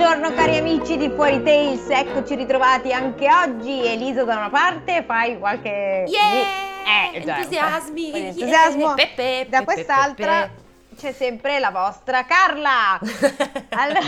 [0.00, 3.84] Buongiorno cari amici di Fuori Tales, eccoci ritrovati anche oggi.
[3.84, 6.06] Elisa da una parte, fai qualche...
[6.08, 7.12] Yeah!
[7.12, 8.10] Eh, già, entusiasmi!
[8.10, 8.80] di entusiasmo.
[8.80, 8.94] Yeah.
[8.94, 10.96] Pepe, Da quest'altra pepe.
[10.96, 12.98] c'è sempre la vostra Carla.
[13.76, 14.00] Allora,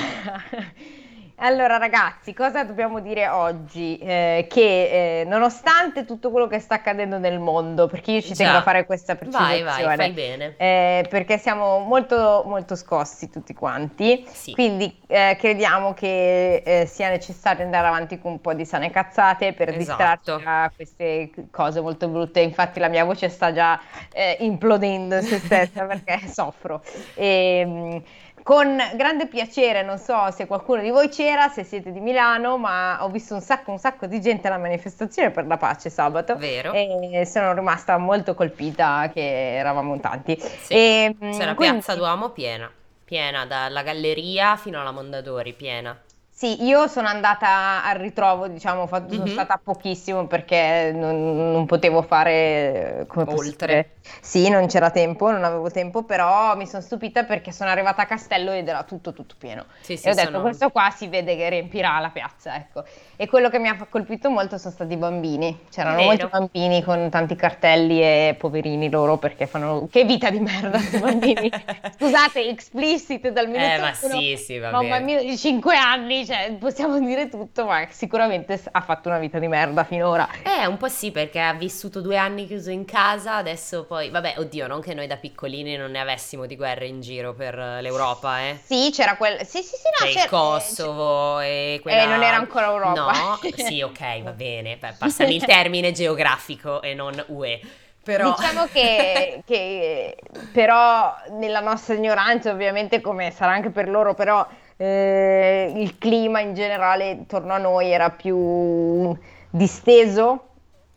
[1.37, 3.99] allora, ragazzi, cosa dobbiamo dire oggi?
[3.99, 8.45] Eh, che eh, nonostante tutto quello che sta accadendo nel mondo, perché io ci Già.
[8.45, 10.55] tengo a fare questa Vai, precisazione, vai, fai bene.
[10.57, 14.53] eh, perché siamo molto, molto scossi tutti quanti, Sì.
[14.53, 19.53] quindi eh, crediamo che eh, sia necessario andare avanti con un po' di sane cazzate
[19.53, 19.79] per Esatto.
[19.79, 22.41] distrarci da queste cose molto brutte.
[22.41, 23.81] Infatti la mia voce sta già
[24.13, 26.83] eh, implodendo in se stessa perché soffro.
[27.15, 28.03] E, mh,
[28.43, 33.03] con grande piacere, non so se qualcuno di voi c'era, se siete di Milano, ma
[33.05, 36.73] ho visto un sacco, un sacco di gente alla manifestazione per la pace sabato Vero?
[36.73, 40.37] e sono rimasta molto colpita che eravamo in tanti.
[40.41, 40.73] Sì.
[40.75, 42.71] E, mh, C'era quindi- Piazza Duomo piena,
[43.05, 45.97] piena dalla galleria fino alla Mondadori, piena.
[46.43, 49.31] Sì, io sono andata al ritrovo, diciamo, fatto- sono Mhm.
[49.31, 53.91] stata pochissimo perché non, non potevo fare eh, Oltre.
[54.21, 58.07] Sì, non c'era tempo, non avevo tempo, però mi sono stupita perché sono arrivata a
[58.07, 59.67] Castello ed era tutto tutto pieno.
[59.83, 62.83] Sì, sì, E ho detto, sono- questo qua si vede che riempirà la piazza, ecco.
[63.15, 65.67] E quello che mi ha colpito molto sono stati i bambini.
[65.71, 66.09] C'erano Vero.
[66.09, 69.87] molti bambini con tanti cartelli e poverini loro perché fanno...
[69.89, 71.51] Che vita di merda questi bambini!
[71.97, 74.99] Scusate, explicit dal minuto Eh, ma uno, sì, sì, va ma un bene.
[74.99, 79.49] bambino di 5 anni, cioè, possiamo dire tutto, ma sicuramente ha fatto una vita di
[79.49, 80.27] merda finora.
[80.43, 84.09] Eh, un po' sì, perché ha vissuto due anni chiuso in casa, adesso poi...
[84.09, 87.59] Vabbè, oddio, non che noi da piccolini non ne avessimo di guerre in giro per
[87.59, 88.59] eh, l'Europa, eh.
[88.65, 89.45] Sì, c'era quel...
[89.45, 92.03] Sì, sì, sì, no, Cioè il c'era- Kosovo e quella...
[92.03, 93.13] Eh, non era ancora Europa.
[93.13, 94.79] No, sì, ok, va bene.
[94.79, 97.61] Beh, passami il termine geografico e non UE.
[98.03, 98.35] Però...
[98.35, 100.17] Diciamo che, che
[100.51, 104.47] però nella nostra ignoranza, ovviamente come sarà anche per loro, però
[104.83, 109.17] eh, il clima in generale intorno a noi era più
[109.49, 110.49] disteso.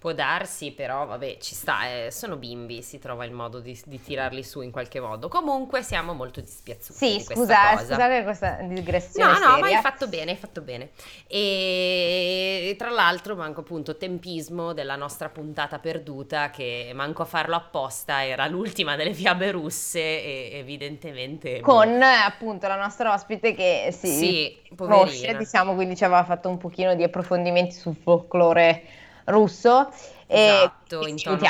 [0.05, 3.99] Può darsi, però vabbè, ci sta, eh, sono bimbi, si trova il modo di, di
[3.99, 5.27] tirarli su in qualche modo.
[5.29, 7.85] Comunque siamo molto dispiaciuti Sì, di questa scusa, cosa.
[7.87, 9.77] scusate questa digressione No, no, ma seria.
[9.77, 10.91] hai fatto bene, hai fatto bene.
[11.25, 18.23] E tra l'altro manco appunto tempismo della nostra puntata perduta che manco a farlo apposta
[18.23, 21.63] era l'ultima delle fiabe russe e evidentemente...
[21.63, 25.37] boh, Con eh, appunto la nostra ospite che si Sì, conosce, poverina.
[25.37, 28.83] diciamo, quindi ci aveva fatto un pochino di approfondimenti sul folklore
[29.27, 29.87] russo.
[30.27, 31.47] E Esatto, intorno-.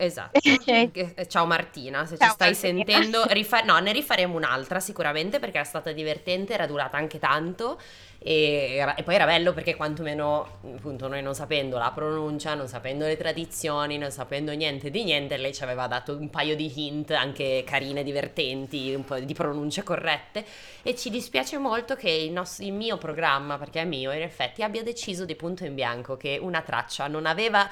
[0.00, 0.38] Esatto.
[0.92, 2.54] Che- Ciao Martina, se Ciao ci stai Martina.
[2.54, 7.80] sentendo, rifa- no, ne rifaremo un'altra sicuramente perché era stata divertente, era durata anche tanto
[8.20, 12.68] e, era- e poi era bello perché quantomeno appunto noi non sapendo la pronuncia, non
[12.68, 16.70] sapendo le tradizioni, non sapendo niente di niente, lei ci aveva dato un paio di
[16.76, 20.44] hint anche carine, divertenti, un po' di pronunce corrette
[20.84, 24.62] e ci dispiace molto che il, nos- il mio programma, perché è mio in effetti,
[24.62, 27.68] abbia deciso di punto in bianco che una traccia non aveva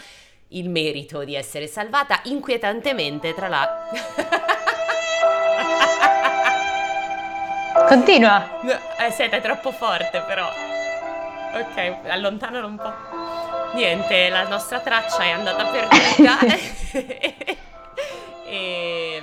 [0.49, 3.89] il merito di essere salvata inquietantemente tra la...
[7.89, 8.61] Continua.
[8.99, 10.49] eh, siete troppo forte però.
[11.53, 12.93] Ok, allontanalo un po'.
[13.75, 16.39] Niente, la nostra traccia è andata perduta.
[18.47, 19.23] e,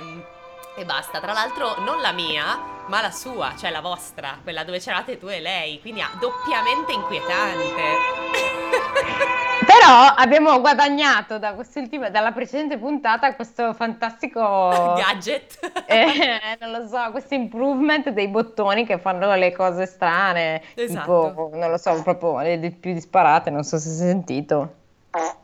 [0.76, 1.20] e basta.
[1.20, 5.28] Tra l'altro non la mia, ma la sua, cioè la vostra, quella dove c'eravate tu
[5.28, 5.80] e lei.
[5.80, 7.82] Quindi ah, doppiamente inquietante.
[9.64, 11.54] Però abbiamo guadagnato da
[12.10, 14.40] dalla precedente puntata questo fantastico,
[14.96, 15.58] Gadget.
[15.86, 21.28] eh, non lo so, questo improvement dei bottoni che fanno le cose strane, Esatto.
[21.28, 24.82] tipo, non lo so, proprio le più disparate, non so se si è sentito.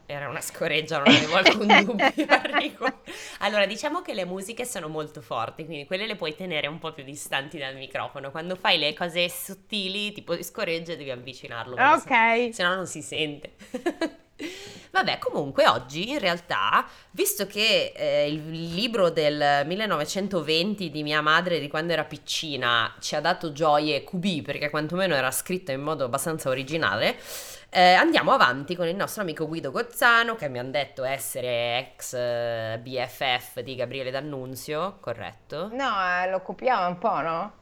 [0.06, 2.98] Era una scoreggia, non avevo alcun dubbio.
[3.40, 6.92] Allora, diciamo che le musiche sono molto forti, quindi quelle le puoi tenere un po'
[6.92, 8.30] più distanti dal microfono.
[8.30, 11.74] Quando fai le cose sottili, tipo scoregge, devi avvicinarlo.
[11.74, 12.52] Ok.
[12.52, 13.54] se no non si sente.
[14.90, 21.60] Vabbè, comunque oggi in realtà, visto che eh, il libro del 1920 di mia madre
[21.60, 26.04] di quando era piccina ci ha dato gioie QB, perché quantomeno era scritto in modo
[26.04, 27.16] abbastanza originale,
[27.70, 32.14] eh, andiamo avanti con il nostro amico Guido Gozzano, che mi hanno detto essere ex
[32.14, 35.68] eh, BFF di Gabriele D'Annunzio, corretto?
[35.72, 35.90] No,
[36.22, 37.52] eh, lo copiava un po', no?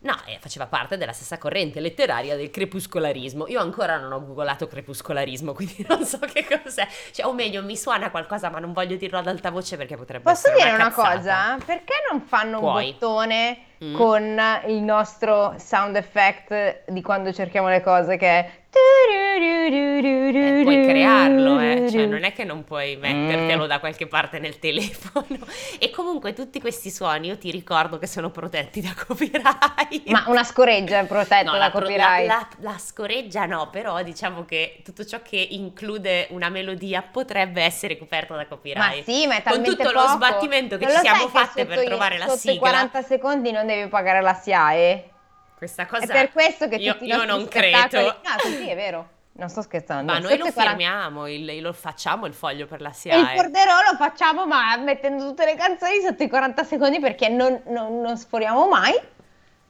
[0.00, 3.48] No, eh, faceva parte della stessa corrente letteraria del crepuscolarismo.
[3.48, 6.86] Io ancora non ho googolato crepuscolarismo, quindi non so che cos'è.
[7.12, 10.22] Cioè, o meglio, mi suona qualcosa, ma non voglio dirlo ad alta voce perché potrebbe
[10.22, 11.14] Posso essere dire una cazzata.
[11.16, 11.58] cosa?
[11.64, 12.92] Perché non fanno un Puoi.
[12.92, 13.94] bottone Mm.
[13.94, 18.50] con il nostro sound effect di quando cerchiamo le cose che è...
[18.70, 21.86] Eh, puoi crearlo, eh.
[21.90, 25.38] cioè non è che non puoi mettertelo da qualche parte nel telefono.
[25.78, 30.06] E comunque tutti questi suoni io ti ricordo che sono protetti da copyright.
[30.08, 32.26] Ma una scoreggia è protetta No, da copyright.
[32.26, 37.62] la- la- la scoreggia no, però diciamo che tutto ciò che include una melodia potrebbe
[37.62, 39.04] essere coperto da Ma copyright.
[39.04, 40.12] sì, ma è Con talmente tutto lo poco.
[40.14, 42.58] sbattimento che Non ci lo siamo fatte per sotto i- trovare la sigla.
[42.58, 45.10] 40 secondi non devi pagare la SIAE?
[45.56, 48.20] Questa cosa È per questo che io, tutti io non spettacoli- credo.
[48.22, 49.08] No, sì, è vero.
[49.32, 50.12] Non sto scherzando.
[50.12, 52.96] Ma noi lo i 40 firmiamo, il- lo facciamo il foglio per la E il
[52.96, 53.34] SIAE.
[53.34, 58.00] borderò lo facciamo, ma mettendo tutte le canzoni sotto i 40 secondi perché non, non-
[58.00, 58.94] non sforiamo mai.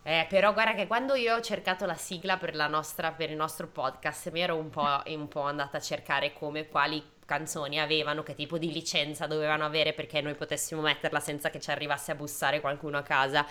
[0.05, 3.37] Eh, però guarda che quando io ho cercato la sigla per, la nostra, per il
[3.37, 8.23] nostro podcast mi ero un po', un po' andata a cercare come, quali canzoni avevano,
[8.23, 12.15] che tipo di licenza dovevano avere perché noi potessimo metterla senza che ci arrivasse a
[12.15, 13.45] bussare qualcuno a casa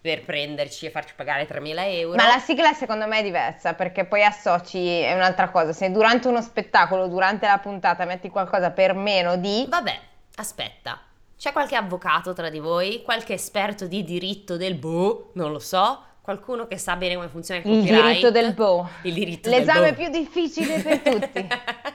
[0.00, 2.16] per prenderci e farci pagare 3.000 euro.
[2.16, 5.72] Ma la sigla secondo me è diversa perché poi associ, è un'altra cosa.
[5.72, 9.66] Se durante uno spettacolo, durante la puntata metti qualcosa per meno di...
[9.68, 9.98] Vabbè,
[10.36, 10.98] aspetta.
[11.38, 13.02] C'è qualche avvocato tra di voi?
[13.02, 15.30] Qualche esperto di diritto del boh?
[15.34, 16.04] Non lo so.
[16.22, 18.06] Qualcuno che sa bene come funziona il Il copyright?
[18.06, 18.88] diritto del boh.
[19.02, 19.96] Il diritto del L'esame boh.
[19.96, 21.46] più difficile per tutti.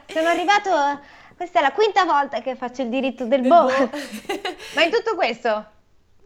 [0.08, 0.70] Sono arrivato...
[0.72, 1.00] a-
[1.36, 3.66] Questa è la quinta volta che faccio il diritto del Del boh.
[3.66, 3.90] boh.
[4.76, 5.74] Ma in tutto questo...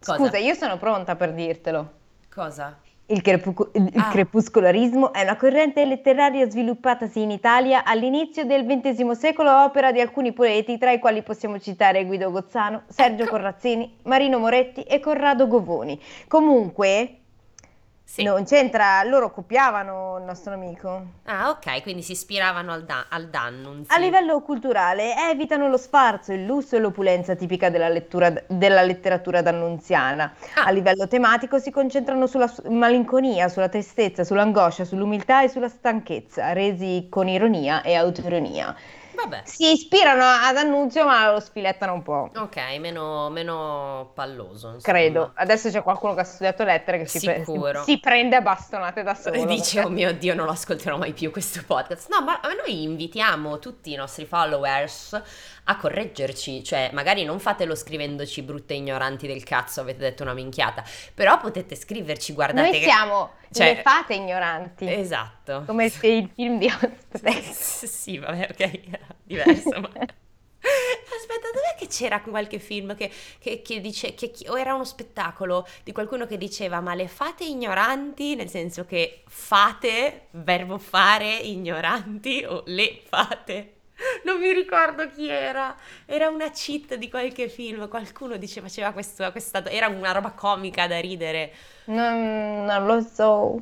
[0.04, 0.18] Cosa?
[0.18, 1.92] Scusa, io sono pronta per dirtelo.
[2.34, 2.78] Cosa?
[3.12, 4.10] Il, crepu- il Ah.
[4.12, 10.31] crepuscolarismo è una corrente letteraria sviluppatasi in Italia all'inizio del XX secolo, opera di alcuni
[10.31, 13.31] poeti, tra i quali possiamo citare Guido Gozzano, Sergio Ecco.
[13.31, 16.00] Corrazzini, Marino Moretti e Corrado Govoni.
[16.28, 17.19] Comunque,
[18.09, 18.23] Sì.
[18.23, 21.03] non c'entra, loro copiavano il nostro amico.
[21.25, 23.95] Ah, ok, quindi si ispiravano al, da- al D'Annunzio.
[23.95, 29.44] A livello culturale evitano lo sfarzo, il lusso e l'opulenza tipica della, lettura- della letteratura
[29.44, 30.33] d'annunziana.
[30.56, 30.63] Ah.
[30.63, 36.51] A livello tematico si concentrano sulla su- malinconia, sulla tristezza, sull'angoscia, sull'umiltà e sulla stanchezza,
[36.53, 38.75] resi con ironia e autoironia.
[39.21, 39.42] Vabbè.
[39.45, 42.31] Si ispirano ad Annunzio ma lo sfilettano un po'.
[42.36, 44.74] Ok, meno, meno palloso.
[44.74, 44.81] insomma.
[44.81, 45.31] Credo.
[45.36, 47.44] Adesso c'è qualcuno che ha studiato lettere che si, pre-
[47.83, 49.36] si prende a bastonate da solo.
[49.36, 52.10] E Dice, perché- oh mio Dio, non lo ascolterò mai più questo podcast.
[52.10, 55.22] No, ma noi invitiamo tutti i nostri followers
[55.65, 60.83] a correggerci, cioè magari non fatelo scrivendoci brutte ignoranti del cazzo, avete detto una minchiata,
[61.13, 62.86] però potete scriverci, guardate Noi che...
[63.51, 65.63] cioè- le fate ignoranti, Esatto.
[65.66, 67.42] come il, il film di Ospite.
[67.88, 68.60] sì, vabbè, ok,
[68.92, 69.90] era diverso, ma...
[70.62, 75.66] Aspetta, dov'è che c'era qualche film che, che- che dice, che, o era uno spettacolo
[75.84, 82.44] di qualcuno che diceva ma le fate ignoranti, nel senso che fate, verbo fare, ignoranti
[82.48, 83.74] o le fate?
[84.24, 85.75] Non mi ricordo chi era,
[86.06, 90.88] era una cheat di qualche film, qualcuno diceva, faceva questo, questa, era una roba comica
[90.88, 91.51] da ridere.
[91.89, 93.59] Non, non lo so.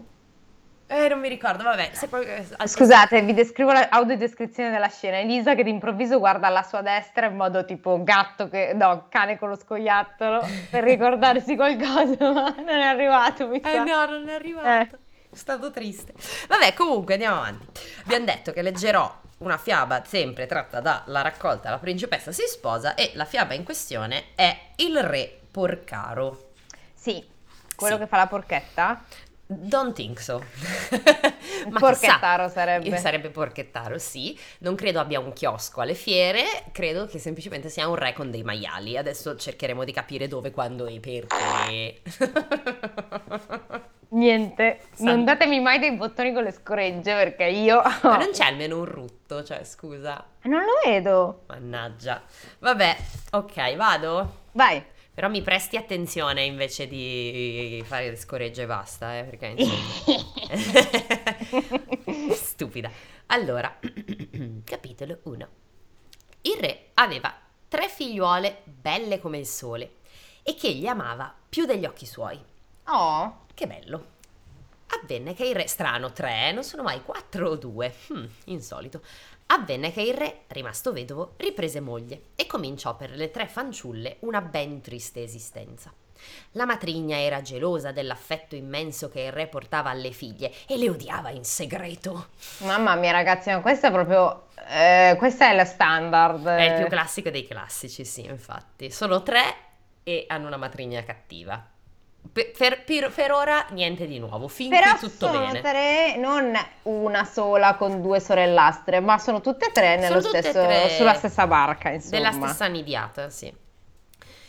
[0.89, 1.89] Eh, non mi ricordo, vabbè.
[1.93, 5.17] Se poi, eh, al- Scusate, vi descrivo l'audiodescrizione della scena.
[5.19, 8.71] Elisa che d'improvviso guarda alla sua destra in modo tipo gatto che...
[8.73, 13.83] No, cane con lo scoiattolo per ricordarsi qualcosa, ma non è arrivato, mi Eh sa.
[13.83, 14.67] no, non è arrivato.
[14.95, 14.99] Eh.
[15.29, 16.13] È stato triste.
[16.47, 17.65] Vabbè, comunque andiamo avanti.
[18.05, 23.11] Abbiamo detto che leggerò una fiaba sempre tratta dalla raccolta La principessa si sposa e
[23.13, 26.51] la fiaba in questione è Il re Porcaro.
[26.93, 27.23] Sì,
[27.77, 28.01] quello Sì.
[28.01, 29.03] che fa la porchetta.
[29.49, 30.43] Don't think so.
[31.71, 32.53] Ma Porchettaro chissà.
[32.59, 32.97] sarebbe.
[32.97, 34.37] Sarebbe porchettaro, sì.
[34.59, 36.43] Non credo abbia un chiosco alle fiere,
[36.73, 38.97] credo che semplicemente sia un re con dei maiali.
[38.97, 42.01] Adesso cercheremo di capire dove, quando e perché.
[44.09, 47.81] Niente, San- non datemi mai dei bottoni con le scoregge perché io...
[48.03, 50.25] Ma non c'è almeno un rutto, cioè scusa.
[50.43, 51.43] Non lo vedo.
[51.47, 52.21] Mannaggia.
[52.59, 52.97] Vabbè,
[53.31, 54.35] ok, vado.
[54.53, 54.81] Vai.
[55.17, 59.81] Però mi presti attenzione invece di fare le scoregge e basta, eh, perché insomma...
[62.35, 62.91] Stupida.
[63.25, 63.79] Allora,
[64.63, 65.47] capitolo 1.
[66.41, 67.35] Il re aveva
[67.67, 69.93] tre figliuole belle come il sole
[70.43, 72.39] e che egli amava più degli occhi suoi.
[72.89, 74.05] Oh, Che bello.
[75.01, 79.01] Avvenne che il re, strano, tre, non sono mai quattro o due, Hmm, insolito.
[79.47, 84.41] Avvenne che il re, rimasto vedovo, riprese moglie e cominciò per le tre fanciulle una
[84.41, 85.93] ben triste esistenza.
[86.51, 91.29] La matrigna era gelosa dell'affetto immenso che il re portava alle figlie e le odiava
[91.29, 92.29] in segreto.
[92.59, 94.47] mamma mia ragazzi, ma questo è proprio...
[94.67, 96.45] eh, questa è la standard.
[96.45, 98.91] È il più classico dei classici, sì, infatti.
[98.91, 99.43] Sono tre
[100.03, 101.75] e hanno una matrigna cattiva.
[102.31, 105.61] Per, per- per- ora niente di nuovo, fin Però tutto sono bene.
[105.61, 106.53] tre, non
[106.83, 110.95] una sola con due sorellastre, ma sono tutte e tre nello Sono tutte stesso, tre
[110.97, 112.11] sulla stessa barca, insomma.
[112.17, 113.53] Della stessa nidiata, sì.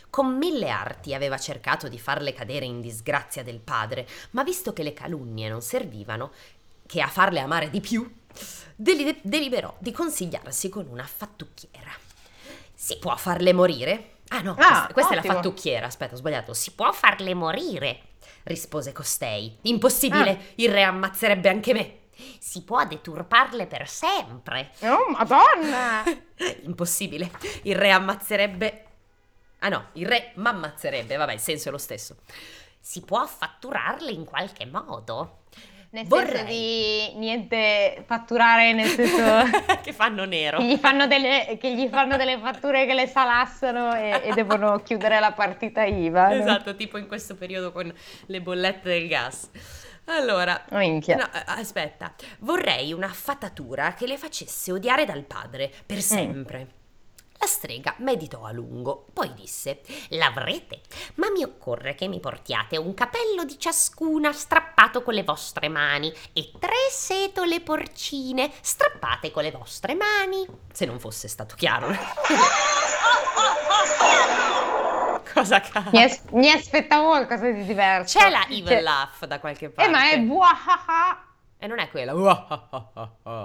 [0.09, 4.81] Con mille arti aveva cercato di farle cadere in disgrazia del padre, ma visto che
[4.81, 6.31] le calunnie non servivano,
[6.87, 8.11] che a farle amare di più,
[8.75, 11.91] deli- deliberò di consigliarsi con una fattucchiera.
[12.73, 14.13] Si può farle morire?
[14.29, 16.53] Ah no, Ah, questa, questa è la fattucchiera, aspetta, ho sbagliato.
[16.53, 18.01] Si può farle morire?
[18.43, 19.57] rispose costei.
[19.63, 21.97] Impossibile, il re ammazzerebbe anche me.
[22.39, 24.71] Si può deturparle per sempre.
[24.81, 26.03] Oh, madonna!
[26.63, 27.31] Impossibile,
[27.63, 28.85] il re ammazzerebbe...
[29.59, 32.17] Ah no, il re m'ammazzerebbe, vabbè, il senso è lo stesso.
[32.79, 35.43] Si può fatturarle in qualche modo?
[35.91, 36.27] Nel Vorrei.
[36.29, 39.23] senso di niente fatturare, nel senso
[39.81, 40.57] che fanno nero.
[40.59, 44.81] che gli fanno delle, che gli fanno delle fatture che le salassano e, e devono
[44.83, 46.27] chiudere la partita IVA.
[46.27, 46.33] no?
[46.35, 47.91] Esatto, tipo in questo periodo con
[48.27, 49.49] le bollette del gas.
[50.05, 51.15] Allora, minchia.
[51.15, 55.85] no, eh, aspetta, vorrei una fattatura che le facesse odiare dal padre Mm.
[55.85, 56.67] per sempre.
[57.41, 59.79] La strega meditò a lungo, poi disse:
[60.09, 60.81] L'avrete,
[61.15, 66.13] ma mi occorre che mi portiate un capello di ciascuna strappato con le vostre mani
[66.33, 70.45] e tre setole porcine strappate con le vostre mani.
[70.73, 71.87] Se non fosse stato chiaro.
[75.33, 75.89] Cosa cazzo?
[75.91, 78.19] Mi, as- mi aspettavo qualcosa di diverso.
[78.19, 79.91] C'è la evil Cioè- laugh da qualche Eh, parte.
[79.91, 81.23] ma è buahaha.
[81.61, 82.13] E non è quella.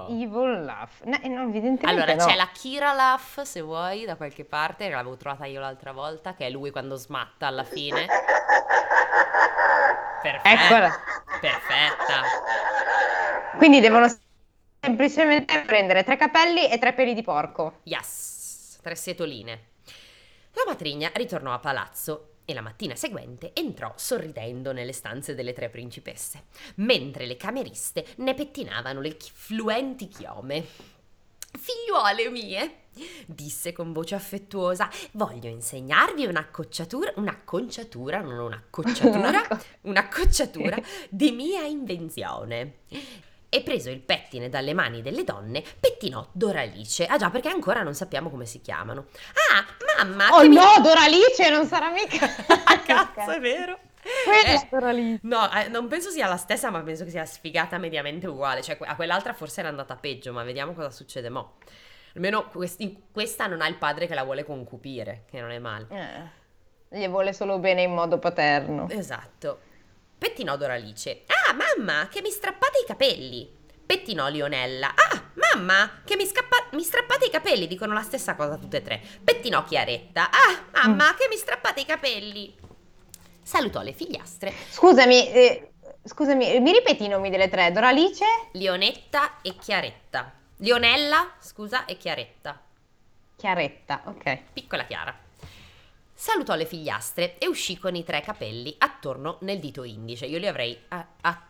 [0.07, 1.03] Evil laugh.
[1.03, 2.25] No, eh, no, evidentemente Allora, no.
[2.25, 6.33] c'è la Kira laugh, se vuoi, da qualche parte, che l'avevo trovata io l'altra volta,
[6.33, 8.05] che è lui quando smatta alla fine.
[10.21, 10.49] Perfetta.
[10.49, 10.89] Eccola.
[11.41, 12.21] Perfetta.
[13.57, 14.07] Quindi devono
[14.79, 17.79] semplicemente prendere tre capelli e tre peli di porco.
[17.83, 18.79] Yes.
[18.81, 19.71] Tre setoline.
[20.53, 25.69] La matrigna ritornò a palazzo e la mattina seguente entrò sorridendo nelle stanze delle tre
[25.69, 26.43] principesse,
[26.75, 30.93] mentre le cameriste ne pettinavano le fluenti chiome.
[31.57, 32.75] Figliuole mie,
[33.25, 39.47] disse con voce affettuosa, voglio insegnarvi un'accocciatura, un'acconciatura, non un'accocciatura,
[39.81, 40.77] un'accocciatura
[41.09, 42.79] di mia invenzione.
[43.55, 47.05] E preso il pettine dalle mani delle donne, pettinò Doralice.
[47.05, 49.05] Ah già, perché ancora non sappiamo come si chiamano.
[49.53, 49.65] Ah,
[50.03, 50.29] mamma!
[50.35, 52.27] Oh che mi- no, Doralice non sarà mica.
[52.85, 53.79] Cazzo, è vero?
[54.25, 55.19] Quella Eh, Doralice.
[55.23, 58.61] No, eh, non penso sia la stessa, ma penso che sia sfigata mediamente uguale.
[58.61, 61.53] Cioè, a quell'altra forse era andata peggio, ma vediamo cosa succede mo'.
[62.15, 65.87] Almeno questi- questa non ha il padre che la vuole concupire, che non è male.
[66.89, 68.87] Eh, gli vuole solo bene in modo paterno.
[68.89, 69.59] Esatto.
[70.17, 71.23] Pettinò Doralice.
[71.27, 73.53] Ah, mamma, che mi strappate i capelli.
[73.85, 74.87] Pettinò Lionella.
[74.89, 77.67] Ah, mamma, che mi, scappa- mi strappate i capelli.
[77.67, 79.01] Dicono la stessa cosa tutte e tre.
[79.23, 80.29] Pettinò Chiaretta.
[80.31, 82.55] Ah, mamma, che mi strappate i capelli.
[83.43, 87.71] Salutò le figliastre, Scusami, eh, scusami, mi ripeti i nomi delle tre?
[87.71, 88.25] Doralice?
[88.53, 90.33] Lionetta e Chiaretta.
[90.57, 92.59] Lionella, scusa, e Chiaretta.
[93.35, 94.39] Chiaretta, ok.
[94.51, 95.15] Piccola Chiara.
[96.17, 100.25] Salutò le figliastre e uscì con i tre capelli attorno nel dito indice.
[100.25, 101.41] Io li avrei a, a-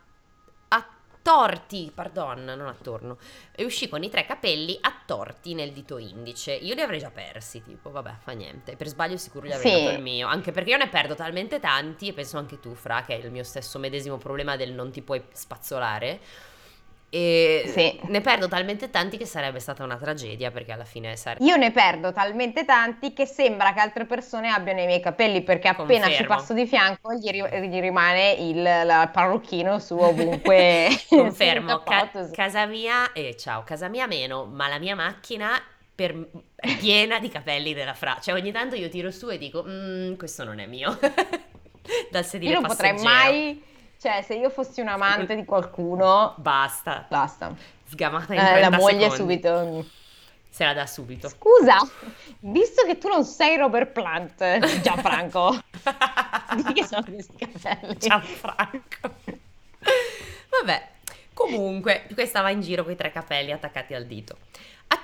[0.70, 3.18] attorti, pardon, non attorno.
[3.52, 6.54] E uscì con i tre capelli attorti nel dito indice.
[6.54, 8.76] Io li avrei già persi, tipo, vabbè, fa niente.
[8.76, 9.84] Per sbaglio sicuro gli avrei Sì.
[9.84, 10.28] dato il mio.
[10.28, 13.32] Anche perché io ne perdo talmente tanti, e penso anche tu, Fra, che è il
[13.32, 16.20] mio stesso medesimo problema del non ti puoi spazzolare.
[17.10, 17.98] E Sì.
[18.10, 21.46] ne perdo talmente tanti che sarebbe stata una tragedia, perché alla fine sarebbe...
[21.46, 25.70] Io ne perdo talmente tanti che sembra che altre persone abbiano i miei capelli perché
[25.70, 26.36] appena ci Confermo.
[26.36, 30.88] passo di fianco gli, ri- gli rimane il parrucchino su ovunque.
[31.08, 35.52] Confermo, ca- casa mia, e ciao, casa mia meno, ma la mia macchina
[35.96, 38.18] per- è piena di capelli della fra.
[38.22, 40.98] Cioè ogni tanto io tiro su e dico, "Mm, questo non è mio.
[42.12, 43.16] Dal sedile Io non potrei passeggero.
[43.16, 43.64] mai,
[44.06, 47.54] cioè se io fossi un amante di qualcuno, Basta, basta.
[47.88, 49.16] sgamata in Eh, 30 la moglie secondi.
[49.42, 49.86] subito.
[50.50, 51.28] Se la dà subito.
[51.28, 51.78] Scusa,
[52.40, 55.58] visto che tu non sei Robert Plant, Gianfranco,
[56.56, 57.98] di che sono questi capelli?
[57.98, 59.16] Gianfranco.
[60.62, 60.88] Vabbè,
[61.34, 64.38] comunque, questa va in giro con i tre capelli attaccati al dito.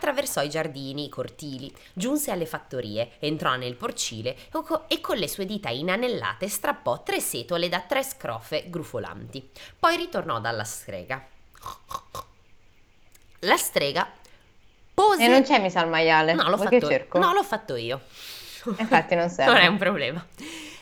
[0.01, 5.27] Attraversò i giardini, i cortili, giunse alle fattorie, entrò nel porcile e co- con le
[5.27, 9.47] sue dita inanellate strappò tre setole da tre scrofe grufolanti.
[9.77, 11.23] Poi ritornò dalla strega.
[13.41, 14.11] La strega
[14.91, 15.23] pose...
[15.23, 17.19] E non c'è mi sa il maiale, No, l'ho fatto, cerco?
[17.19, 18.01] no, l'ho fatto io.
[18.77, 19.53] Infatti non serve.
[19.53, 20.25] Non è un problema.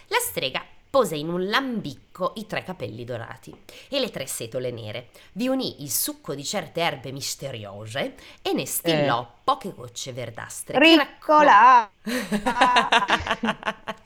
[0.07, 3.55] La strega pose in un lambicco i tre capelli dorati
[3.89, 5.09] e le tre setole nere.
[5.33, 9.27] Vi unì il succo di certe erbe misteriose e ne stillò Eh.
[9.43, 10.79] poche gocce verdastre.
[10.79, 11.89] che Riccola!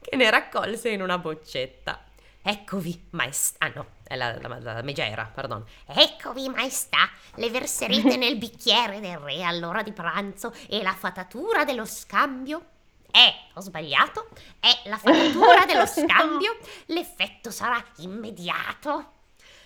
[0.00, 2.04] che ne raccolse in una boccetta.
[2.42, 3.66] Eccovi, maestà.
[3.66, 5.64] Ah no, è la, la, la megera, pardon.
[5.86, 11.84] Eccovi, maestà, le verserete nel bicchiere del re all'ora di pranzo e la fatatura dello
[11.84, 12.64] scambio.
[13.10, 14.28] Eh, ho sbagliato?
[14.58, 16.56] È la fatatura dello scambio.
[16.86, 19.18] L'effetto sarà immediato.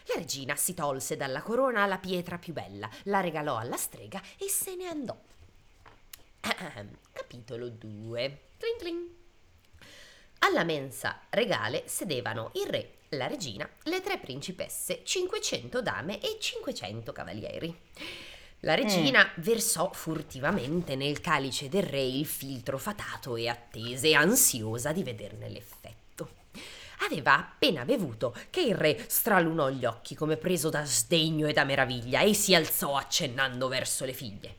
[0.06, 4.48] La regina si tolse dalla corona la pietra più bella, la regalò alla strega e
[4.48, 5.16] se ne andò.
[7.12, 9.08] Capitolo 2 Tling tling.
[10.40, 17.12] Alla mensa regale sedevano il re, la regina, le tre principesse, 500 dame e 500
[17.12, 17.80] cavalieri.
[18.64, 25.02] La regina versò furtivamente nel calice del re il filtro fatato e attese, ansiosa di
[25.02, 26.30] vederne l'effetto.
[27.04, 31.64] Aveva appena bevuto che il re stralunò gli occhi come preso da sdegno e da
[31.64, 34.54] meraviglia e si alzò accennando verso le figlie.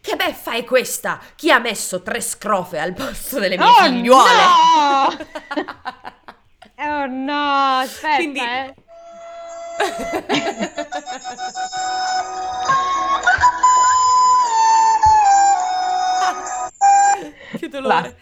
[0.00, 1.20] Che beffa è questa?
[1.36, 4.30] Chi ha messo tre scrofe al posto delle mie Oh, figliuole?
[4.34, 5.16] no!
[6.84, 8.74] oh no, aspetta, Quindi- eh.
[17.58, 18.16] che dolore.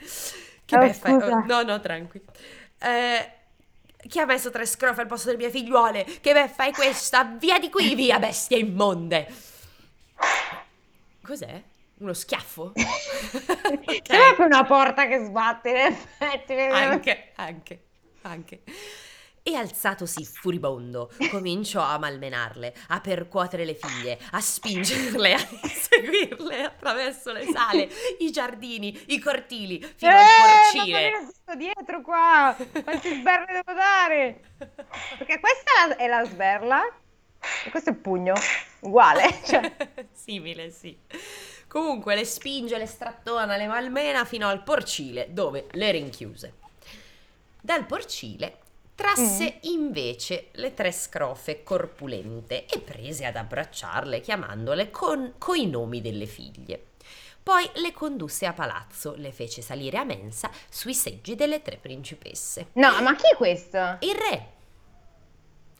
[0.64, 1.08] Che Oh, beffa.
[1.08, 1.38] è- scusa.
[1.46, 2.30] no, no, tranquillo.
[2.78, 3.30] Eh,
[4.08, 6.04] chi ha messo tre scrofe al posto delle mie figliuole?
[6.04, 7.24] Che beffa è questa?
[7.24, 9.26] Via di qui, via, bestie immonde.
[11.22, 11.62] Cos'è?
[11.98, 12.72] Uno schiaffo?
[13.64, 14.02] Ok.
[14.02, 16.52] C'è proprio una porta che sbatte, in effetti.
[16.54, 17.82] Anche, anche,
[18.22, 18.60] anche.
[19.46, 27.30] E alzatosi furibondo, cominciò a malmenarle, a percuotere le figlie, a spingerle, a inseguirle attraverso
[27.30, 31.10] le sale, i giardini, i cortili, fino al Eh, porcile.
[31.10, 32.56] ma sto dietro qua.
[32.82, 34.40] Quanti sberle devo dare?
[35.18, 36.82] Perché questa è la, è la sberla
[37.66, 38.32] e questo è il pugno.
[38.80, 39.40] Uguale.
[39.44, 39.76] Cioè.
[40.10, 40.96] Simile, sì.
[41.68, 46.52] Comunque le spinge, le strattona, le malmena fino al porcile, dove le rinchiuse.
[47.60, 48.60] Dal porcile
[48.94, 56.26] trasse invece le tre scrofe corpulente e prese ad abbracciarle, chiamandole con coi nomi delle
[56.26, 56.86] figlie.
[57.42, 62.68] Poi le condusse a palazzo, le fece salire a mensa sui seggi delle tre principesse.
[62.74, 63.98] No, ma chi è questo?
[64.00, 64.52] Il re.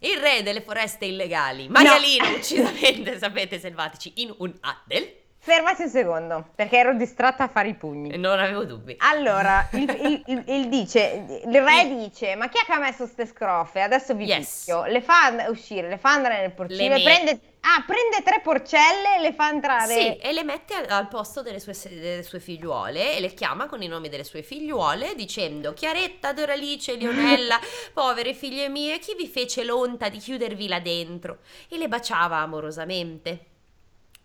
[0.01, 5.23] Il re delle foreste illegali, maialino uccidamente, sapete, selvatici, in un Adel.
[5.47, 8.11] Fermati un secondo, perché ero distratta a fare i pugni.
[8.11, 8.97] E non avevo dubbi.
[9.01, 13.07] Allora, il, il- il- il dice, il re dice, ma chi è che ha messo
[13.07, 13.83] ste scrofe?
[13.83, 14.61] Adesso vi Yes.
[14.61, 14.87] picchio.
[14.87, 19.35] Le fa uscire, le fa andare nel porcile, prende, ah, prende tre porcelle e le
[19.35, 19.93] fa entrare.
[19.93, 23.67] Sì, e le mette al, al posto delle sue, delle sue figliuole e le chiama
[23.67, 27.61] con i nomi delle sue figliuole dicendo Chiaretta, Doralice, Leonella,
[27.93, 31.41] povere figlie mie, chi vi fece l'onta di chiudervi là dentro?
[31.69, 33.49] E le baciava amorosamente.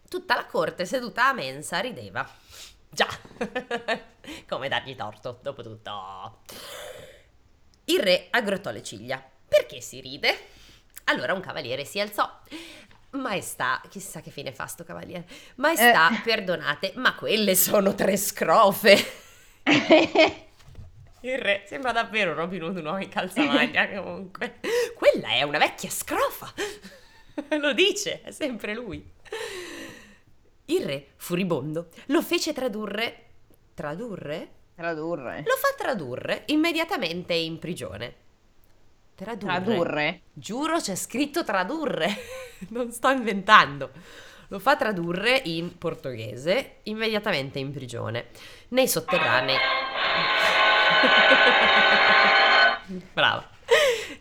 [0.09, 2.27] Tutta la corte seduta a mensa rideva.
[2.89, 3.07] Già,
[4.49, 6.39] come dargli torto, dopo tutto.
[7.85, 9.23] Il re aggrottò le ciglia.
[9.47, 10.35] Perché si ride?
[11.05, 12.27] Allora un cavaliere si alzò.
[13.11, 15.27] Maestà, chissà che fine fa sto cavaliere.
[15.55, 16.21] Maestà, Eh.
[16.23, 18.95] perdonate, ma quelle sono tre scrofe.
[21.21, 24.59] Il re sembra davvero Robin Hood nuovo in calzamaglia comunque.
[24.95, 26.51] Quella è una vecchia scrofa.
[27.59, 29.17] Lo dice, è sempre lui.
[30.69, 33.25] Il re, furibondo, lo fece tradurre.
[33.73, 34.49] Tradurre?
[34.75, 35.43] Tradurre.
[35.45, 38.13] Lo fa tradurre immediatamente in prigione.
[39.15, 39.63] Tradurre?
[39.63, 40.21] Tradurre?
[40.31, 42.15] Giuro c'è scritto tradurre,
[42.69, 43.89] non sto inventando.
[44.49, 48.27] Lo fa tradurre in portoghese immediatamente in prigione,
[48.69, 49.57] nei sotterranei.
[53.13, 53.57] Brava.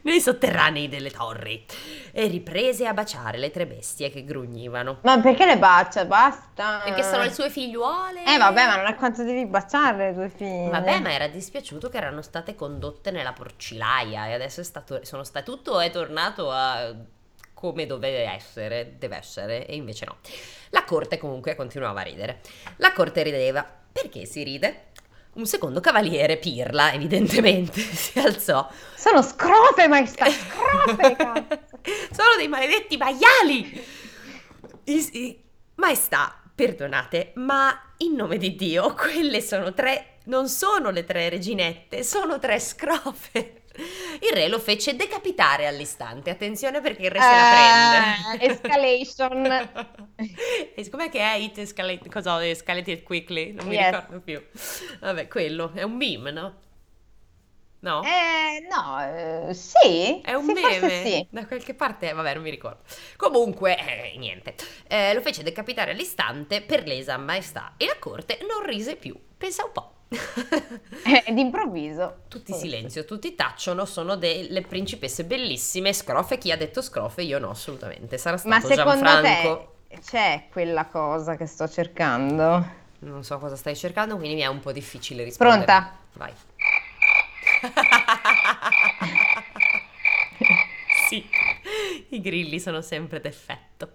[0.08, 1.64] Nei sotterranei delle torri.
[2.12, 5.00] E riprese a baciare le tre bestie che grugnivano.
[5.02, 6.06] Ma perché le bacia?
[6.06, 6.80] Basta.
[6.82, 8.24] Perché sono le sue figliuole.
[8.24, 10.70] Eh vabbè, ma non è quanto devi baciare le tue figlie.
[10.70, 15.24] Vabbè, ma era dispiaciuto che erano state condotte nella porcilaia e adesso è stato, sono
[15.24, 16.94] sta, tutto è tornato a
[17.52, 20.18] come deve essere, deve essere, e invece no.
[20.70, 22.40] La corte comunque continuava a ridere.
[22.76, 23.76] La corte rideva.
[23.90, 24.87] Perché si ride?
[25.38, 28.68] Un secondo cavaliere, Pirla, evidentemente, si alzò.
[28.96, 31.16] Sono scrofe, maestà, scrofe.
[32.10, 33.86] Sono dei maledetti maiali!
[34.84, 35.40] I-
[35.76, 42.02] Maestà, perdonate, ma in nome di Dio, quelle sono tre, non sono le tre reginette,
[42.02, 43.57] sono tre scrofe.
[44.20, 46.30] Il re lo fece decapitare all'istante.
[46.30, 48.12] Attenzione perché il re se la Eh, prende.
[48.40, 49.46] escalation.
[50.74, 53.52] e com'è che è It escalate, cosa, escalated quickly?
[53.52, 53.78] Non mi Yes.
[53.78, 54.42] ricordo più.
[55.00, 56.60] Vabbè, quello è un meme, no?
[57.80, 58.12] No?
[58.12, 58.98] Eh, no,
[59.50, 60.20] eh, sì.
[60.20, 61.28] È un sì, meme sì.
[61.30, 62.82] da qualche parte, vabbè, non mi ricordo.
[63.16, 63.76] Comunque,
[64.12, 64.54] eh, niente.
[64.86, 69.18] Eh, lo fece decapitare all'istante per lesa maestà e la corte non rise più.
[69.36, 69.92] Pensa un po'.
[71.08, 72.22] Eh, d'improvviso.
[72.28, 75.94] tutti silenzio, tutti tacciono, sono delle principesse bellissime.
[75.94, 77.22] Scrofe, chi ha detto scrofe?
[77.22, 78.18] Io no, assolutamente.
[78.18, 79.72] Sarà stato Ma secondo Gianfranco.
[79.88, 82.76] te c'è quella cosa che sto cercando?
[83.00, 85.64] Non so cosa stai cercando, quindi mi è un po' difficile rispondere.
[85.64, 85.98] Pronta?
[86.14, 86.32] Vai.
[91.08, 91.24] sì,
[92.10, 93.90] I grilli sono sempre d'effetto.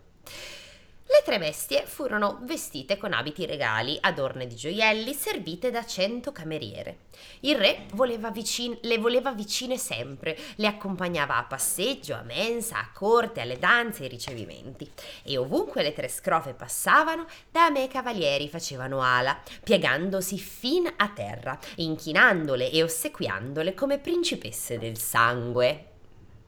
[1.13, 7.01] Le tre bestie furono vestite con abiti regali, adorne di gioielli, servite da cento cameriere.
[7.41, 12.89] Il re voleva vicin- le voleva vicine sempre, le accompagnava a passeggio, a mensa, a
[12.91, 14.91] corte, alle danze e ai ricevimenti.
[15.21, 21.59] E ovunque le tre scrofe passavano, dame e cavalieri facevano ala, piegandosi fin a terra,
[21.75, 25.89] inchinandole e ossequiandole come principesse del sangue.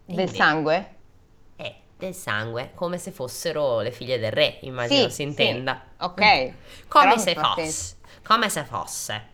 [0.06, 0.95] Del sangue?
[2.06, 5.82] Del sangue, come se fossero le figlie del re, immagino Sì, si intenda.
[5.98, 6.54] sì, ok.
[6.88, 7.96] Come se fosse.
[8.24, 9.28] Come se fosse.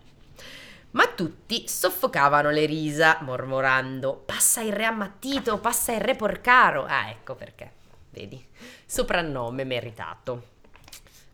[0.92, 6.86] Ma tutti soffocavano le risa, mormorando: Passa il re ammattito, passa il re porcaro.
[6.86, 7.72] Ah, ecco perché.
[8.10, 8.42] Vedi?
[8.86, 10.44] Soprannome meritato.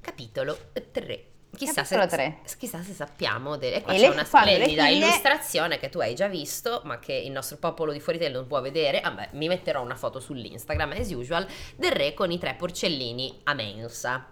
[0.01, 0.57] Capitolo
[0.91, 1.25] 3.
[1.55, 3.55] Chissà se, chissà se sappiamo.
[3.55, 6.99] de- E qua E c'è una splendida figlie- illustrazione che tu hai già visto, ma
[6.99, 8.99] che il nostro popolo di fuori non può vedere.
[9.01, 13.53] Vabbè, mi metterò una foto sull'Instagram, as usual, del re con i tre porcellini a
[13.53, 14.27] mensa.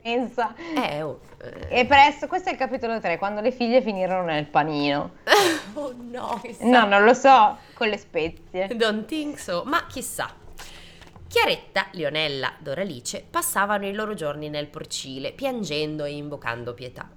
[0.00, 0.54] Pensa.
[0.76, 1.80] Eh, oh, eh.
[1.80, 5.12] E presto, questo è il capitolo 3, quando le figlie finirono nel panino.
[5.74, 6.64] oh no, chissà.
[6.64, 8.68] No, non lo so, con le spezie.
[8.74, 10.34] Don't think so, ma chissà.
[11.32, 17.08] Chiaretta, Leonella, Doralice passavano i loro giorni nel porcile, piangendo e invocando pietà.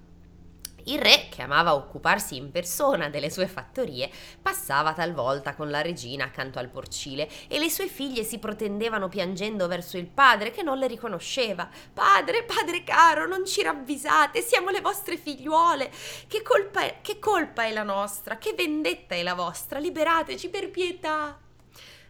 [0.86, 4.10] Il re, che amava occuparsi in persona delle sue fattorie,
[4.42, 9.68] passava talvolta con la regina accanto al porcile e le sue figlie si protendevano piangendo
[9.68, 11.68] verso il padre che non le riconosceva.
[11.94, 15.92] Padre, padre caro, non ci ravvisate, siamo le vostre figliuole.
[16.26, 18.38] Che colpa è, che colpa è la nostra?
[18.38, 19.78] Che vendetta è la vostra?
[19.78, 21.38] Liberateci per pietà.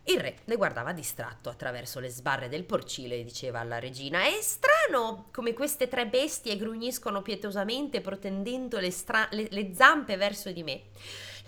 [0.08, 4.38] Il re le guardava distratto attraverso le sbarre del porcile e diceva alla regina: È
[4.42, 10.62] strano come queste tre bestie grugniscono pietosamente, protendendo le, stra- le- le zampe verso di
[10.62, 10.82] me.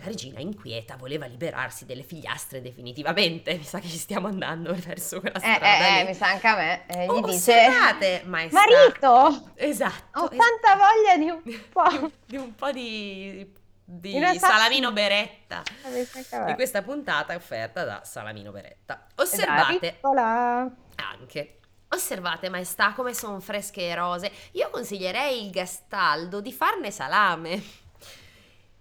[0.00, 3.56] La regina, inquieta, voleva liberarsi delle figliastre definitivamente.
[3.56, 5.98] Mi sa che ci stiamo andando verso quella Eh, strada.
[5.98, 6.86] eh, eh, mi sa anche a me.
[6.88, 8.58] Eh, gli Oh, dice: osservate, maestà.
[8.60, 10.18] Marito, Esatto.
[10.20, 12.10] ho tanta voglia di un po'.
[12.26, 13.52] di un po' di,
[13.90, 15.62] di realtà salamino beretta.
[15.86, 16.52] Mi sa anche a me.
[16.52, 19.06] E questa puntata è offerta da Salamino Beretta.
[19.14, 20.70] Osservate piccola.
[20.96, 21.60] anche.
[21.88, 24.30] Osservate, maestà, come sono fresche e rose.
[24.52, 27.62] Io consiglierei il gastaldo di farne salame.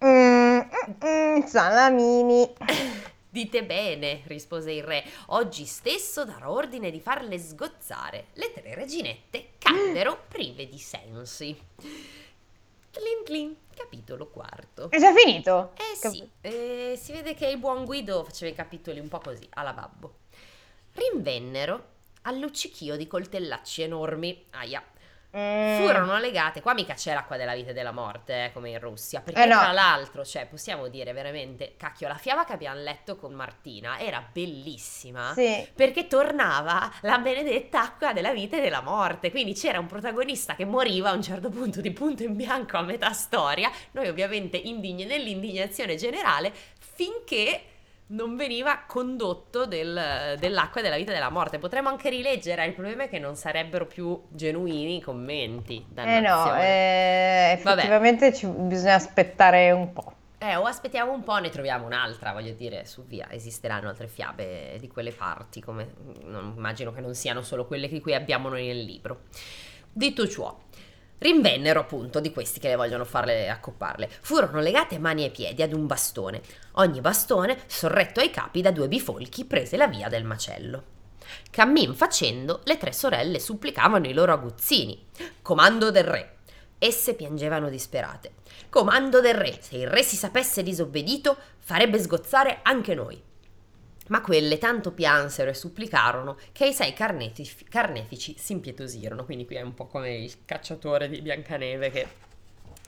[0.04, 2.54] Mm, mm, mm, salamini.
[3.30, 5.06] Dite bene, rispose il re.
[5.28, 8.26] Oggi stesso darò ordine di farle sgozzare.
[8.34, 11.58] Le tre reginette caddero prive di sensi.
[12.98, 14.90] Tlin tlin, capitolo quarto.
[14.90, 15.74] È già finito?
[15.76, 19.20] Eh Cap- sì, eh, si vede che il buon Guido faceva i capitoli un po'
[19.20, 20.16] così, alla babbo.
[20.94, 24.46] Rinvennero al luccichio di coltellacci enormi.
[24.52, 24.84] Aia.
[25.36, 25.78] Mm.
[25.80, 29.20] Furono legate, qua mica c'è l'acqua della vita e della morte, eh, come in Russia,
[29.20, 29.60] perché Eh, no.
[29.60, 34.26] tra l'altro, cioè, possiamo dire veramente, cacchio, la fiaba che abbiamo letto con Martina era
[34.32, 35.34] bellissima.
[35.34, 35.68] Sì.
[35.76, 39.30] Perché tornava la benedetta acqua della vita e della morte.
[39.30, 42.82] Quindi c'era un protagonista che moriva a un certo punto di punto in bianco a
[42.82, 43.70] metà storia.
[43.92, 47.62] Noi, ovviamente, indigni nell'indignazione generale, finché
[48.10, 51.60] non veniva condotto del- dell'acqua e della vita e della morte.
[51.60, 55.86] Potremmo anche rileggere, il problema è che non sarebbero più genuini i commenti.
[55.96, 60.14] Eh no, eh, effettivamente ci- bisogna aspettare un po'.
[60.40, 63.28] Eh, o aspettiamo un po', ne troviamo un'altra, voglio dire, su via.
[63.32, 65.94] Esisteranno altre fiabe di quelle parti, come
[66.26, 69.22] non- immagino che non siano solo quelle di cui abbiamo noi nel libro.
[69.92, 70.56] Detto ciò,
[71.20, 74.10] rinvennero appunto di questi che le vogliono farle accopparle.
[74.22, 76.42] Furono legate mani e piedi ad un bastone.
[76.74, 80.96] Ogni bastone, sorretto ai capi da due bifolchi, prese la via del macello.
[81.52, 85.08] Cammin facendo, le tre sorelle supplicavano i loro aguzzini.
[85.42, 86.36] Comando del re.
[86.80, 88.34] Esse piangevano disperate.
[88.70, 93.22] Comando del re, se il re si sapesse disobbedito, farebbe sgozzare anche noi.
[94.08, 99.26] Ma quelle tanto piansero e supplicarono che i sei carnefici, carnefici si impietosirono.
[99.26, 102.08] Quindi qui è un po' come il cacciatore di Biancaneve che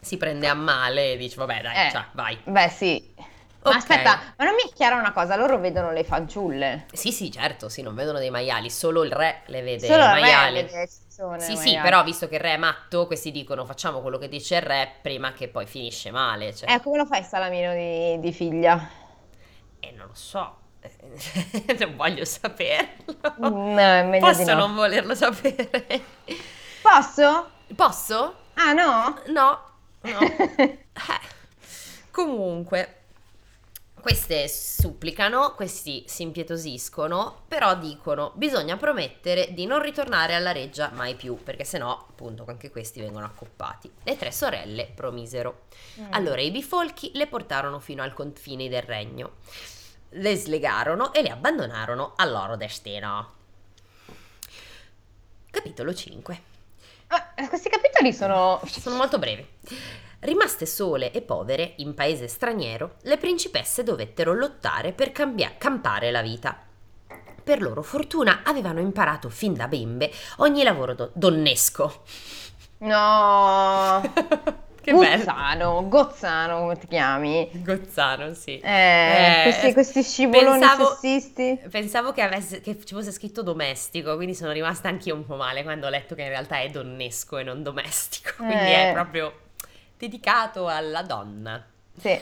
[0.01, 1.91] si prende a male e dice vabbè dai, Eh.
[1.91, 2.37] ciao, vai.
[2.45, 3.13] Beh, sì.
[3.61, 3.75] Ma Ok.
[3.75, 6.85] aspetta, ma non mi è chiara una cosa, loro vedono le fanciulle.
[6.93, 10.61] Sì, sì, certo, sì, non vedono dei maiali, solo il re le vede Solo maiali.
[10.61, 10.87] vede
[11.37, 11.81] Sì, sì, maiali.
[11.81, 14.89] però visto che il re è matto, questi dicono facciamo quello che dice il re
[15.01, 16.55] prima che poi finisce male.
[16.55, 16.71] Cioè.
[16.73, 18.89] Eh, come lo fai salamino di, di figlia?
[19.81, 20.57] E non lo so,
[21.79, 23.15] non voglio saperlo.
[23.37, 24.53] No, è Posso no.
[24.53, 26.03] non volerlo sapere?
[26.81, 27.49] Posso?
[27.75, 28.35] Posso?
[28.55, 29.21] Ah, no?
[29.27, 29.59] No,
[30.01, 30.19] no.
[30.99, 31.37] Eh,
[32.11, 32.95] Comunque,
[34.01, 41.15] queste supplicano, questi si impietosiscono, però dicono bisogna promettere di non ritornare alla reggia mai
[41.15, 43.91] più, perché sennò appunto anche questi vengono accoppati.
[44.03, 45.67] Le tre sorelle promisero.
[45.99, 46.05] Mm.
[46.11, 49.33] Allora i bifolchi le portarono fino al confine del regno.
[50.09, 53.33] Le slegarono e le abbandonarono al loro destino.
[55.51, 56.41] Capitolo 5
[57.09, 58.61] Ma eh, questi capitoli sono...
[58.65, 59.45] Sono molto brevi.
[60.19, 66.21] Rimaste sole e povere in paese straniero, le principesse dovettero lottare per cambia- campare la
[66.21, 66.57] vita.
[67.43, 72.03] Per loro fortuna avevano imparato fin da bimbe ogni lavoro do- donnesco.
[72.79, 74.01] No...
[74.91, 75.17] che bello.
[75.23, 77.49] Gozzano, Gozzano, come ti chiami?
[77.53, 78.59] Gozzano, sì.
[78.59, 81.59] Eh, Eh, questi, questi scivoloni pensavo- sessisti.
[81.69, 85.63] Pensavo che, avesse- che ci fosse scritto domestico, quindi sono rimasta anch'io un po' male
[85.63, 88.31] quando ho letto che in realtà è donnesco e non domestico.
[88.43, 88.89] Quindi Eh.
[88.89, 89.33] è proprio
[89.97, 91.63] dedicato alla donna.
[91.99, 92.19] Sì.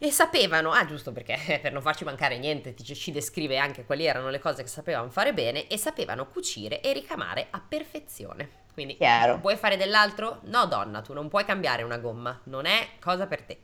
[0.00, 4.06] E sapevano, ah giusto perché per non farci mancare niente ti- ci descrive anche quali
[4.06, 8.66] erano le cose che sapevano fare bene e sapevano cucire e ricamare a perfezione.
[8.72, 9.38] Quindi Chiaro.
[9.38, 10.38] vuoi fare dell'altro?
[10.44, 13.58] No donna, tu non puoi cambiare una gomma, non è cosa per te.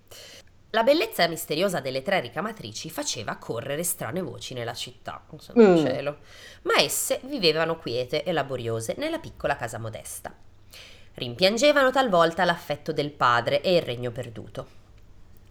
[0.71, 5.77] La bellezza misteriosa delle tre ricamatrici faceva correre strane voci nella città, oh, santo Mm.
[5.77, 6.17] cielo,
[6.63, 10.35] ma esse vivevano quiete e laboriose nella piccola casa modesta.
[11.15, 14.83] Rimpiangevano talvolta l'affetto del padre e il regno perduto.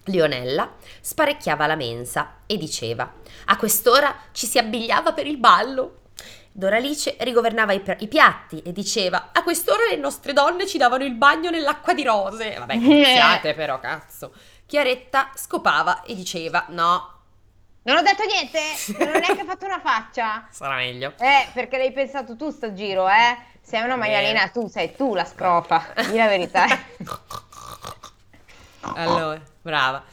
[0.05, 3.11] Leonella sparecchiava la mensa e diceva:
[3.45, 5.99] A quest'ora ci si abbigliava per il ballo.
[6.55, 11.13] Doralice rigovernava i, i piatti e diceva: A quest'ora le nostre donne ci davano il
[11.15, 12.55] bagno nell'acqua di rose.
[12.59, 14.33] Vabbè, cazziate però, cazzo.
[14.65, 17.21] Chiaretta scopava e diceva: No,
[17.83, 18.59] Non ho detto niente,
[18.99, 20.47] non ho neanche fatto una faccia.
[20.51, 21.13] sarà meglio.
[21.19, 23.37] Eh, perché l'hai pensato tu sto giro, eh?
[23.61, 25.93] Sei una maialina, tu sei tu la scrofa.
[26.09, 26.65] Di la verità.
[28.95, 30.03] Allora, brava.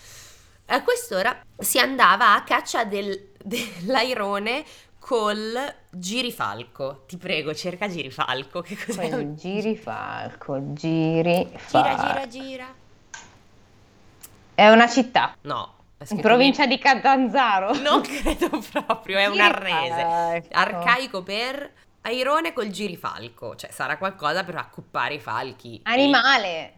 [0.67, 4.65] A quest'ora si andava a caccia del, dell'airone
[4.99, 7.05] col girifalco.
[7.07, 8.61] Ti prego, cerca girifalco.
[8.61, 9.09] Che cos'è?
[9.09, 11.69] Poi girifalco, girifalco.
[11.69, 12.75] Gira, gira, gira.
[14.55, 15.35] È una città.
[15.43, 15.75] No.
[15.99, 17.75] è In provincia di Catanzaro.
[17.81, 20.41] Non credo proprio, è un arrese.
[20.41, 20.49] Girifalco.
[20.53, 23.57] Arcaico per airone col girifalco.
[23.57, 25.81] Cioè, sarà qualcosa per accoppare i falchi.
[25.85, 26.75] Animale.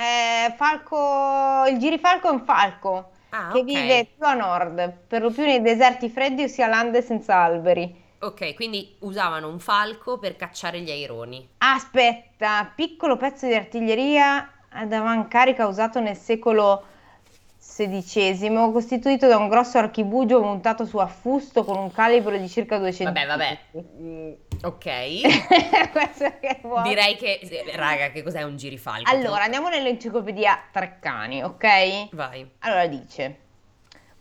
[0.00, 3.64] Eh, falco, il girifalco è un falco Ah, che ok.
[3.64, 8.06] vive più a nord, per lo più nei deserti freddi o sia lande senza alberi.
[8.20, 11.48] Ok, quindi usavano un falco per cacciare gli aironi.
[11.58, 16.84] Aspetta, piccolo pezzo di artiglieria ad avancarica usato nel secolo
[17.86, 23.12] XVI, costituito da un grosso archibugio montato su affusto con un calibro di circa 200
[23.12, 23.58] Vabbè, vabbè.
[24.00, 24.86] Mm, ok.
[25.92, 26.88] Questo che vuoi.
[26.88, 27.40] Direi che,
[27.74, 29.10] raga, che cos'è un girifalco?
[29.10, 32.08] Allora, andiamo nell'enciclopedia Treccani, ok?
[32.12, 32.50] Vai.
[32.60, 33.46] Allora dice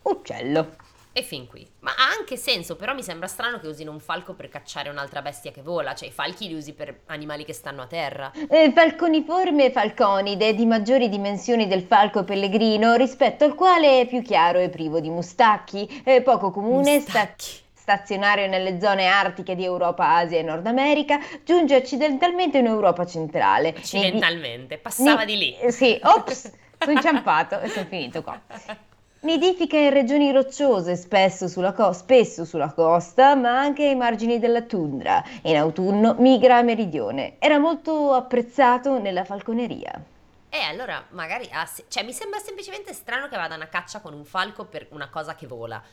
[0.04, 0.76] uccello.
[1.14, 1.68] E fin qui.
[1.88, 5.22] Ma ha anche senso, però mi sembra strano che usino un falco per cacciare un'altra
[5.22, 5.96] bestia che vola.
[5.96, 8.30] Cioè, i falchi li usi per animali che stanno a terra.
[8.50, 14.60] Eh, falconiforme falconide di maggiori dimensioni del falco pellegrino, rispetto al quale è più chiaro
[14.60, 17.62] e privo di mustacchi, eh, poco comune, sta- Mustacchi.
[17.74, 23.74] stazionario nelle zone artiche di Europa, Asia e Nord America, giunge occidentalmente in Europa centrale.
[23.78, 24.78] Occidentalmente.
[24.78, 25.72] Passava Ni- di lì.
[25.72, 28.38] Sì, ops, sono inciampato e sono finito qua.
[29.28, 34.62] Nidifica in regioni rocciose, spesso sulla, co- spesso sulla costa, ma anche ai margini della
[34.62, 35.22] tundra.
[35.42, 37.36] In autunno migra a meridione.
[37.38, 40.02] Era molto apprezzato nella falconeria.
[40.50, 44.14] E allora magari ha se- Cioè, mi sembra semplicemente strano che vadano a caccia con
[44.14, 45.84] un falco per una cosa che vola.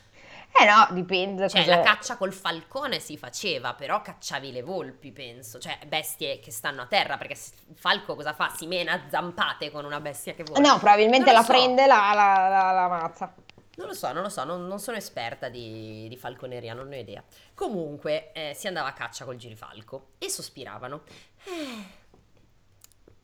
[0.57, 1.49] Eh no, dipende.
[1.49, 5.59] Cioè, cosa- la caccia col falcone si faceva, però cacciavi le volpi, penso.
[5.59, 8.49] Cioè, bestie che stanno a terra, perché il falco cosa fa?
[8.55, 10.59] Si mena a zampate con una bestia che vola.
[10.59, 11.51] No, probabilmente la so.
[11.51, 13.33] prende la, la, la, la mazza.
[13.77, 16.97] Non lo so, non lo so, non, non sono esperta di, di falconeria, non ne
[16.97, 17.23] ho idea.
[17.53, 21.03] Comunque, eh, si andava a caccia col girifalco e sospiravano.
[21.43, 22.03] Eh.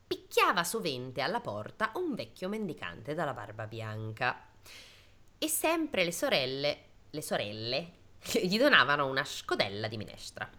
[0.06, 4.48] Picchiava sovente alla porta un vecchio mendicante dalla barba bianca.
[5.38, 7.92] E sempre le sorelle, le sorelle,
[8.44, 10.50] gli donavano una scodella di minestra.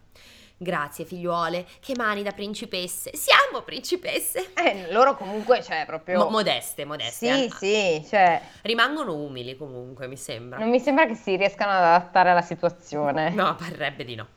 [0.57, 3.11] Grazie, figliuole, che mani da principesse.
[3.17, 4.53] Siamo principesse.
[4.55, 6.19] Eh, loro comunque, cioè, proprio...
[6.21, 7.27] Mo- modeste, modeste.
[7.27, 10.59] sì, Ah, sì, cioè, Rimangono umili comunque, mi sembra.
[10.59, 13.31] non mi sembra che si riescano ad adattare alla situazione.
[13.31, 14.29] No, parrebbe di no.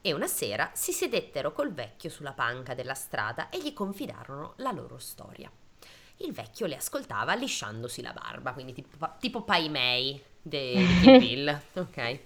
[0.00, 4.70] E una sera si sedettero col vecchio sulla panca della strada e gli confidarono la
[4.70, 5.50] loro storia.
[6.18, 11.18] Il vecchio le ascoltava lisciandosi la barba, quindi tipo, tipo Pai Mei de- di Kill
[11.18, 12.18] Bill, ok?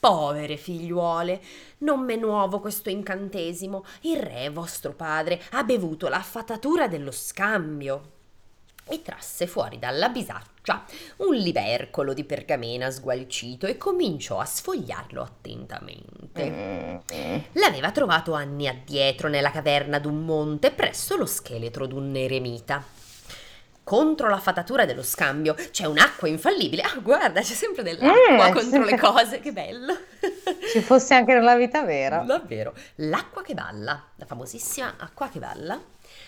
[0.00, 1.40] Povere figliuole,
[1.78, 3.84] non m'è nuovo questo incantesimo.
[4.02, 8.12] Il re, vostro padre, ha bevuto la fatatura dello scambio.
[8.90, 10.82] E trasse fuori dalla bisaccia
[11.18, 16.50] un libercolo di pergamena sgualcito e cominciò a sfogliarlo attentamente.
[16.50, 17.38] Mm.
[17.52, 22.82] L'aveva trovato anni addietro nella caverna d'un monte presso lo scheletro d'un eremita.
[23.88, 25.54] Contro la fatatura dello scambio.
[25.70, 26.82] C'è un'acqua infallibile.
[26.82, 28.90] Ah, guarda, c'è sempre dell'acqua Mm, contro sì.
[28.90, 29.96] le cose, che bello.
[30.70, 32.18] Ci fosse anche nella vita vera.
[32.18, 32.74] Davvero.
[32.96, 35.80] L'acqua che balla, la famosissima acqua che balla.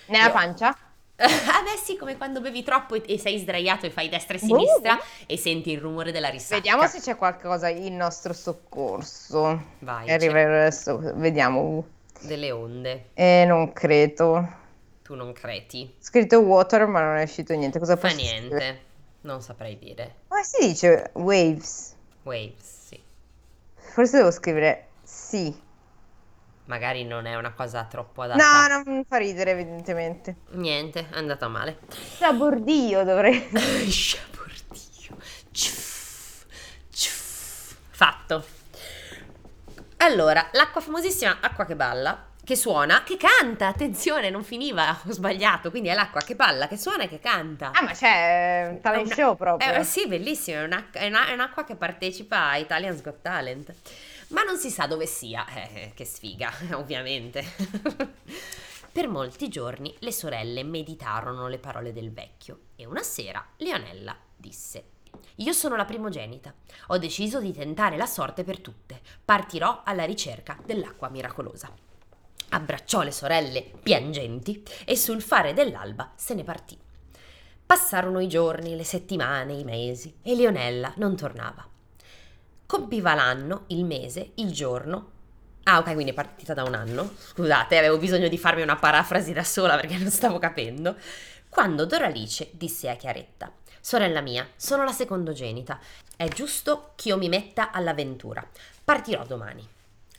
[0.07, 0.75] Nella Io- pancia?
[1.21, 1.27] Ah
[1.63, 5.37] beh sì, come quando bevi troppo e, sei sdraiato e fai destra e sinistra e
[5.37, 6.55] senti il rumore della risacca.
[6.55, 9.63] Vediamo se c'è qualcosa in nostro soccorso.
[9.81, 11.87] Vai, arriva adesso, vediamo.
[12.23, 13.11] delle onde.
[13.13, 14.49] Eh, non credo.
[15.11, 15.93] Tu non creti.
[15.99, 17.81] Scritto water, ma non è uscito niente.
[17.81, 18.47] Cosa Fa posso scrivere?
[18.49, 18.81] niente.
[19.23, 20.19] Non saprei dire.
[20.29, 21.97] Come si dice waves?
[22.23, 23.03] Waves, sì.
[23.75, 25.53] Forse devo scrivere sì.
[26.67, 28.69] Magari non è una cosa troppo adatta.
[28.69, 30.37] No, non fa ridere, evidentemente.
[30.51, 31.81] Niente, è andata male.
[32.17, 33.49] Sabordio dovrei.
[33.91, 35.17] Sciabordio.
[37.91, 38.45] Fatto.
[39.97, 45.71] Allora, l'acqua famosissima, acqua che balla, che suona, che canta, attenzione, non finiva, ho sbagliato,
[45.71, 47.71] quindi è l'acqua che balla, che suona e che canta.
[47.73, 49.73] Ah, ma c'è un talent È una- show proprio.
[49.73, 53.75] Eh, sì, bellissimo, è, un'acqua, è una- è un'acqua che partecipa a Italian's Got Talent,
[54.29, 57.45] ma non si sa dove sia, eh, che sfiga, ovviamente.
[58.93, 64.85] per molti giorni le sorelle meditarono le parole del vecchio e una sera Leonella disse
[65.37, 66.53] io sono la primogenita.
[66.89, 69.01] Ho deciso di tentare la sorte per tutte.
[69.25, 71.73] Partirò alla ricerca dell'acqua miracolosa.
[72.51, 76.79] Abbracciò le sorelle piangenti e sul fare dell'alba se ne partì.
[77.65, 81.65] Passarono i giorni, le settimane, i mesi e Leonella non tornava.
[82.67, 85.11] Compiva l'anno, il mese, il giorno.
[85.65, 87.13] Ah, ok, quindi è partita da un anno.
[87.17, 90.97] Scusate, avevo bisogno di farmi una parafrasi da sola perché non stavo capendo.
[91.49, 95.79] Quando Doralice disse a Chiaretta: Sorella mia, sono la secondogenita.
[96.17, 98.45] È giusto che io mi metta all'avventura.
[98.85, 99.67] Partirò domani.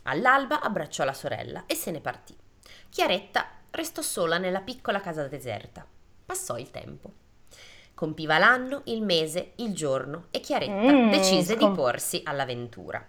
[0.04, 2.36] All'alba abbracciò la sorella e se ne partì.
[2.90, 5.86] Chiaretta restò sola nella piccola casa deserta.
[6.26, 7.12] Passò il tempo.
[7.94, 13.06] Compiva l'anno, il mese, il giorno e Chiaretta Mm, decise di scom- porsi all'avventura.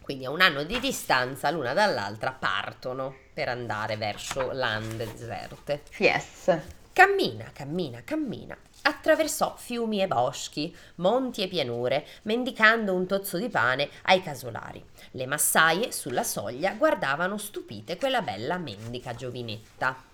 [0.00, 5.82] Quindi a un anno di distanza l'una dall'altra partono per andare verso lande deserte.
[5.98, 6.58] Yes.
[6.92, 8.56] Cammina, cammina, cammina.
[8.84, 14.84] Attraversò fiumi e boschi, monti e pianure, mendicando un tozzo di pane ai casolari.
[15.12, 20.10] Le massaie sulla soglia guardavano stupite quella bella mendica giovinetta.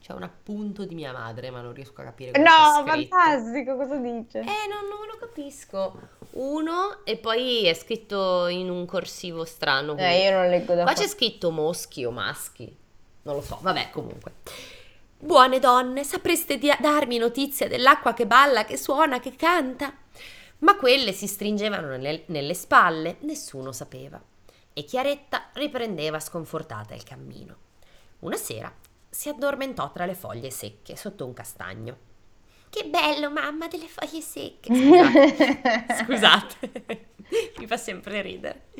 [0.00, 3.96] C'è un appunto di mia madre, ma non riesco a capire cosa No, fantastico, cosa
[3.96, 4.40] dice?
[4.40, 6.08] Eh, non, non lo capisco.
[6.32, 9.94] Uno e poi è scritto in un corsivo strano.
[9.94, 11.02] quindi- Eh, io non leggo da Qua qua.
[11.02, 12.76] c'è scritto moschi o maschi.
[13.22, 14.32] Non lo so, vabbè, comunque.
[15.24, 19.94] Buone donne, sapreste di- darmi notizia dell'acqua che balla, che suona, che canta?
[20.58, 24.20] Ma quelle si stringevano nelle, nelle spalle, nessuno sapeva.
[24.72, 27.56] E Chiaretta riprendeva sconfortata il cammino.
[28.18, 28.74] Una sera
[29.08, 31.96] si addormentò tra le foglie secche sotto un castagno.
[32.68, 34.74] Che bello, mamma, delle foglie secche.
[36.02, 36.02] Scusate.
[36.02, 37.06] Scusate,
[37.58, 38.70] mi fa sempre ridere.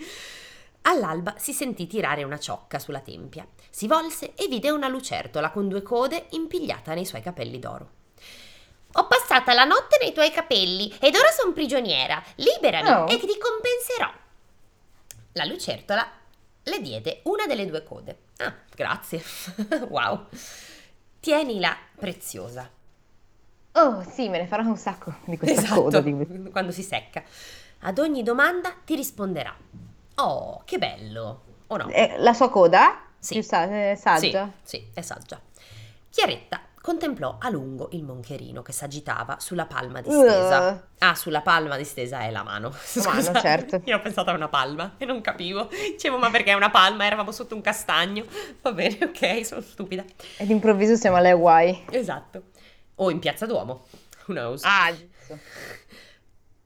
[0.83, 3.47] All'alba si sentì tirare una ciocca sulla tempia.
[3.71, 7.91] Si volse e vide una lucertola con due code impigliata nei suoi capelli d'oro.
[8.95, 12.23] Ho passata la notte nei tuoi capelli ed ora sono prigioniera.
[12.37, 13.07] Liberami Oh.
[13.09, 14.13] e ti compenserò.
[15.33, 16.07] La lucertola
[16.65, 18.19] le diede una delle due code.
[18.39, 19.23] Ah, grazie.
[19.89, 20.27] wow.
[21.21, 22.69] Tienila preziosa.
[23.75, 26.01] Oh, sì, me ne farò un sacco di questa Esatto, coda.
[26.01, 26.51] Di...
[26.51, 27.23] quando si secca.
[27.85, 29.57] Ad ogni domanda ti risponderà.
[30.25, 31.43] Oh, che bello.
[31.67, 31.89] O no?
[31.89, 33.07] Eh, la sua coda?
[33.19, 33.35] Sì.
[33.35, 34.51] Più sa- eh, saggia?
[34.63, 35.41] Sì, sì, è saggia.
[36.11, 40.71] Chiaretta contemplò a lungo il moncherino che s'agitava sulla palma distesa.
[40.71, 40.81] Uh.
[40.99, 42.73] Ah, sulla palma distesa è la mano.
[42.95, 43.81] La mano, certo.
[43.85, 45.69] Io ho pensato a una palma e non capivo.
[45.69, 47.05] Dicevo, ma perché è una palma?
[47.05, 48.25] Eravamo sotto un castagno.
[48.61, 50.05] Va bene, ok, sono stupida.
[50.37, 51.85] E d'improvviso siamo alle Hawaii.
[51.91, 52.43] Esatto.
[52.97, 53.87] O in Piazza Duomo.
[54.27, 54.63] Who knows?
[54.65, 55.39] Ah, giusto.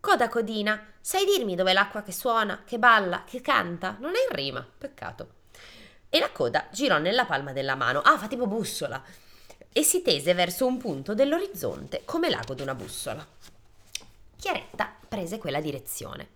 [0.07, 3.97] Coda codina, sai dirmi dov'è l'acqua che suona, che balla, che canta?
[3.99, 5.31] Non è in rima, peccato.
[6.09, 9.03] E la coda girò nella palma della mano, ah, fa tipo bussola,
[9.73, 13.27] e si tese verso un punto dell'orizzonte come l'ago d'una bussola.
[14.39, 16.29] Chiaretta prese quella direzione.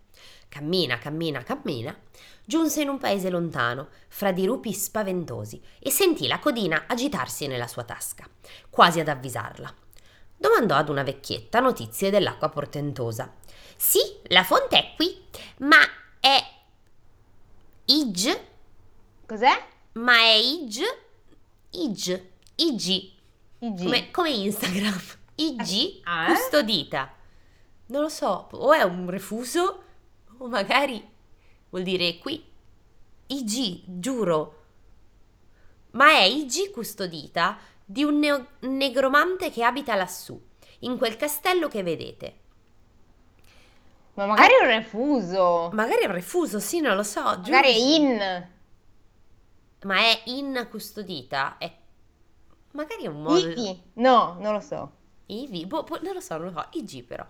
[0.49, 1.97] Cammina, cammina, cammina,
[2.45, 7.85] giunse in un paese lontano, fra dirupi spaventosi, e sentì la codina agitarsi nella sua
[7.85, 8.29] tasca,
[8.69, 9.73] quasi ad avvisarla.
[10.37, 13.31] Domandò ad una vecchietta notizie dell'acqua portentosa.
[13.83, 15.25] Sì, la fonte è qui,
[15.61, 15.79] ma
[16.21, 16.39] è
[17.87, 18.41] Ig,
[19.25, 19.67] Cos'è?
[19.93, 20.83] ma è Ig,
[21.71, 22.27] Ig,
[22.57, 23.13] IG,
[23.59, 23.79] IG.
[23.79, 25.01] Come, come Instagram.
[25.37, 26.03] IG.
[26.05, 26.35] Ah, eh?
[26.35, 27.15] Custodita.
[27.87, 29.83] Non lo so, o è un refuso,
[30.37, 31.03] o magari
[31.71, 32.45] vuol dire qui.
[33.29, 34.65] IG, giuro.
[35.93, 37.59] Ma è IG custodita?
[37.83, 40.39] di un neo- negromante che abita lassù,
[40.81, 42.40] in quel castello che vedete.
[44.21, 45.71] Ma magari è un refuso.
[45.73, 47.23] Magari è un refuso, sì, non lo so.
[47.23, 47.95] Magari è giusto.
[47.95, 48.49] in.
[49.85, 51.57] Ma è in custodita?
[51.57, 51.75] È...
[52.73, 53.49] Magari è un modo...
[53.49, 53.83] Ivi.
[53.95, 54.93] No, non lo so.
[55.25, 55.65] Ivi?
[55.65, 56.79] Boh, boh, non lo so, non lo so.
[56.79, 57.27] IG però.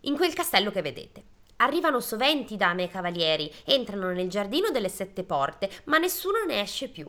[0.00, 1.24] In quel castello che vedete.
[1.58, 6.88] Arrivano soventi dame e cavalieri, entrano nel giardino delle sette porte, ma nessuno ne esce
[6.88, 7.08] più.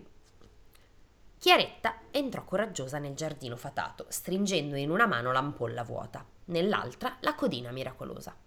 [1.40, 7.72] Chiaretta entrò coraggiosa nel giardino fatato, stringendo in una mano l'ampolla vuota, nell'altra la codina
[7.72, 8.41] miracolosa.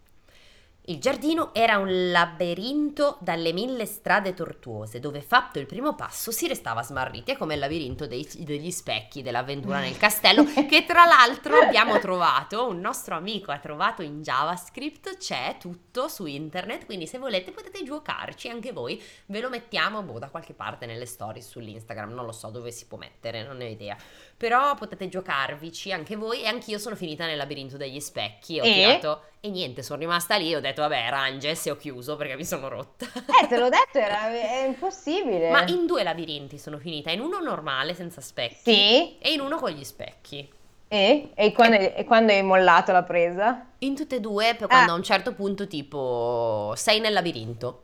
[0.86, 6.46] Il giardino era un labirinto dalle mille strade tortuose, dove fatto il primo passo si
[6.46, 7.32] restava smarriti.
[7.32, 12.68] È come il labirinto dei- degli specchi dell'avventura nel castello, che tra l'altro abbiamo trovato,
[12.68, 17.82] un nostro amico ha trovato in JavaScript, c'è tutto su internet, quindi se volete potete
[17.82, 22.32] giocarci anche voi, ve lo mettiamo boh, da qualche parte nelle stories sull'Instagram, non lo
[22.32, 23.96] so dove si può mettere, non ne ho idea.
[24.36, 28.72] Però potete giocarvici anche voi e anch'io sono finita nel labirinto degli specchi, ho E?
[28.72, 32.44] tirato e niente, sono rimasta lì, ho detto vabbè, Ranges e ho chiuso perché mi
[32.44, 33.06] sono rotta.
[33.42, 35.50] Eh, te l'ho detto, era, è impossibile.
[35.50, 39.18] Ma in due labirinti sono finita, in uno normale senza specchi Sì?
[39.18, 40.50] e in uno con gli specchi.
[40.88, 41.30] E?
[41.34, 43.66] E quando, e quando hai mollato la presa?
[43.78, 44.94] In tutte e due, quando Ah.
[44.94, 47.82] a un certo punto tipo sei nel labirinto.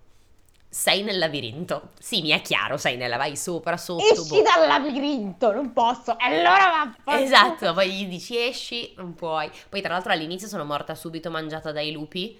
[0.72, 1.90] Sei nel labirinto.
[1.98, 4.04] Sì, mi è chiaro, sei nella, vai sopra, sotto.
[4.04, 4.42] Esci boh.
[4.42, 6.16] dal labirinto, non posso.
[6.16, 9.50] E allora va Esatto, poi gli dici esci, non puoi.
[9.68, 12.38] Poi tra l'altro all'inizio sono morta subito mangiata dai lupi.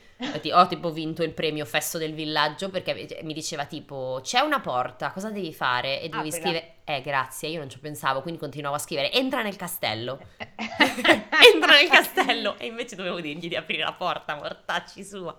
[0.53, 5.11] Ho tipo vinto il premio fesso del villaggio perché mi diceva tipo c'è una porta,
[5.11, 6.01] cosa devi fare?
[6.01, 6.51] E dovevi Aprila.
[6.51, 10.20] scrivere, eh grazie, io non ci pensavo, quindi continuavo a scrivere entra nel castello.
[10.39, 15.37] entra nel castello e invece dovevo dirgli di aprire la porta, mortacci sua.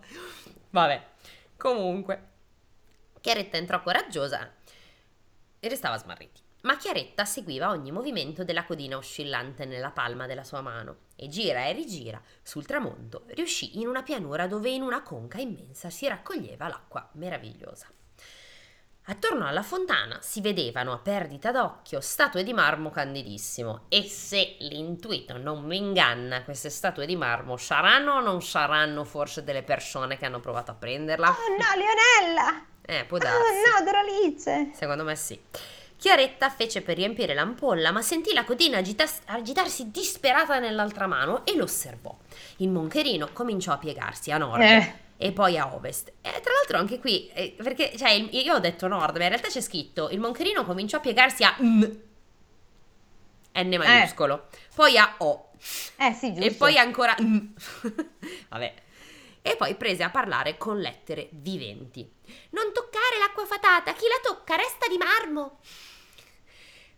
[0.71, 1.01] Vabbè,
[1.55, 2.30] comunque.
[3.21, 4.51] Chiaretta entrò coraggiosa
[5.59, 6.41] e restava smarriti.
[6.63, 11.65] Ma Chiaretta seguiva ogni movimento della codina oscillante nella palma della sua mano e gira
[11.65, 16.67] e rigira sul tramonto riuscì in una pianura dove in una conca immensa si raccoglieva
[16.67, 17.87] l'acqua meravigliosa.
[19.05, 25.37] Attorno alla fontana si vedevano a perdita d'occhio statue di marmo candidissimo e se l'intuito
[25.37, 30.25] non mi inganna, queste statue di marmo saranno o non saranno forse delle persone che
[30.25, 31.29] hanno provato a prenderla?
[31.29, 32.65] Oh no, Leonella!
[32.85, 33.39] Eh, può Oh darsi.
[33.77, 34.71] no, Doralice!
[34.73, 35.39] Secondo me sì.
[35.97, 41.55] Chiaretta fece per riempire l'ampolla, ma sentì la codina agitas- agitarsi disperata nell'altra mano e
[41.55, 42.15] lo osservò.
[42.57, 44.93] Il moncherino cominciò a piegarsi a nord Eh.
[45.17, 46.11] e poi a ovest.
[46.21, 49.29] E tra l'altro anche qui, eh, perché cioè, il- io ho detto nord, ma in
[49.29, 51.83] realtà c'è scritto il moncherino cominciò a piegarsi a M,
[53.53, 55.51] N maiuscolo, poi a O
[55.97, 56.47] Eh sì, giusto.
[56.49, 57.53] e poi ancora M.
[58.49, 58.73] Vabbè.
[59.41, 62.01] E poi prese a parlare con lettere viventi.
[62.51, 65.59] Non toccare l'acqua fatata, chi la tocca resta di marmo.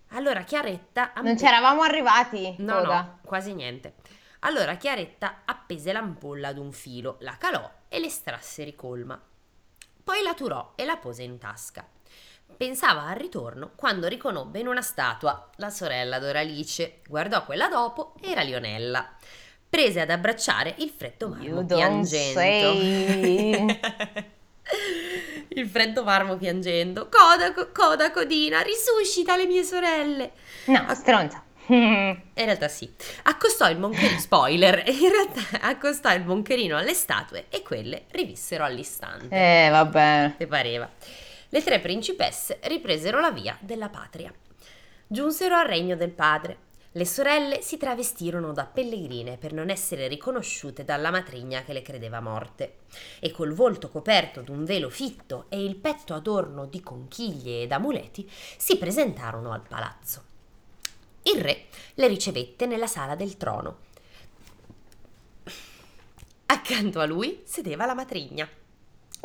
[0.09, 3.01] Allora Chiaretta Non c'eravamo arrivati, No, Coda.
[3.01, 3.95] no, quasi niente.
[4.39, 9.19] Allora Chiaretta appese l'ampolla ad un filo, la calò e l'estrasse ricolma.
[10.03, 11.87] Poi la turò e la pose in tasca.
[12.57, 16.99] Pensava al ritorno quando riconobbe in una statua la sorella Doralice.
[17.07, 19.15] Guardò quella dopo, era Lionella.
[19.73, 22.39] Prese ad abbracciare il freddo marmo You piangendo.
[25.49, 27.09] il freddo marmo piangendo.
[27.09, 30.33] Coda, co- coda, codina, risuscita le mie sorelle.
[30.65, 31.43] No, stronza.
[31.65, 32.87] In realtà sì.
[33.23, 39.33] Accostò il moncherino, spoiler, in realtà accostò il moncherino alle statue e quelle rivissero all'istante.
[39.35, 40.33] eh, vabbè.
[40.37, 40.87] Le pareva.
[41.49, 44.31] Le tre principesse ripresero la via della patria.
[45.07, 46.57] Giunsero al regno del padre.
[46.95, 52.19] Le sorelle si travestirono da pellegrine per non essere riconosciute dalla matrigna che le credeva
[52.19, 52.81] morte
[53.19, 58.29] e col volto coperto d'un velo fitto e il petto adorno di conchiglie ed amuleti
[58.29, 60.23] si presentarono al palazzo.
[61.23, 61.65] Il re
[61.95, 63.77] le ricevette nella sala del trono.
[66.45, 68.47] Accanto a lui sedeva la matrigna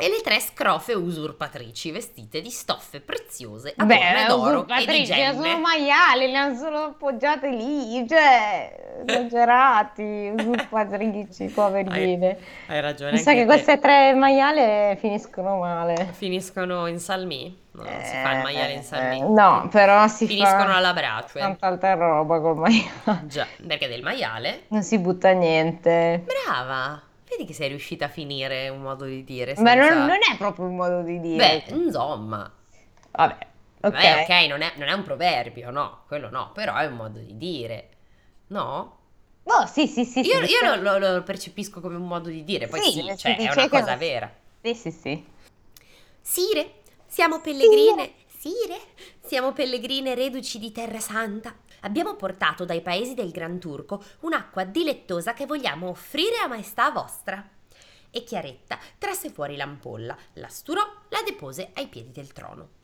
[0.01, 5.17] e le tre scrofe usurpatrici vestite di stoffe preziose adorne Beh, d'oro e di sono
[5.33, 5.57] gemme.
[5.57, 12.37] maiali, le hanno solo appoggiate lì, cioè, esagerati, usurpatrici, poverine.
[12.67, 13.11] Hai ragione.
[13.11, 13.45] Mi sa che te.
[13.45, 16.07] queste tre maiale finiscono male.
[16.13, 17.67] finiscono in salmi?
[17.71, 19.19] No, non si fa il maiale in salmi.
[19.19, 21.39] Eh, no, però si Finiscono fa alla brace.
[21.39, 23.23] tanta altra roba col maiale.
[23.25, 24.63] Già, perché del maiale?
[24.69, 26.23] Non si butta niente.
[26.25, 27.01] Brava!
[27.29, 29.53] Vedi che sei riuscita a finire un modo di dire.
[29.57, 31.63] Ma non, senza- non è proprio un modo di dire.
[31.67, 32.51] Beh, insomma.
[33.11, 33.37] Vabbè,
[33.81, 33.91] ok.
[33.91, 37.19] Beh, ok, non è, non è un proverbio, no, quello no, però è un modo
[37.19, 37.89] di dire.
[38.47, 38.97] No?
[39.43, 40.21] Oh, sì, sì, sì.
[40.21, 43.17] io sì, io lo, lo- lo percepisco come un modo di dire, poi Sì, sì,
[43.17, 44.31] cioè, è una che cosa non- vera.
[44.61, 45.25] Sì, sì, sì.
[46.21, 46.73] Sire,
[47.07, 48.79] siamo pellegrine, Sire,
[49.21, 51.53] Siamo pellegrine reduci di Terra Santa.
[51.81, 57.47] Abbiamo portato dai paesi del Gran Turco un'acqua dilettosa che vogliamo offrire a maestà vostra.
[58.11, 62.77] E Chiaretta trasse fuori l'ampolla, la sturò, la depose ai piedi del trono.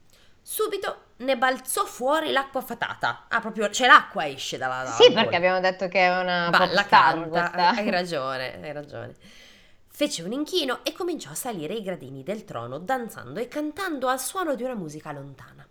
[0.47, 3.25] Subito ne balzò fuori l'acqua fatata.
[3.29, 6.81] Ah, proprio, c'è l'acqua esce dalla dalla Sì, perché abbiamo detto che è una Balla,
[6.81, 9.15] popstar canta, hai ragione, hai ragione.
[9.87, 14.19] Fece un inchino e cominciò a salire i gradini del trono, danzando e cantando al
[14.19, 15.64] suono di una musica lontana.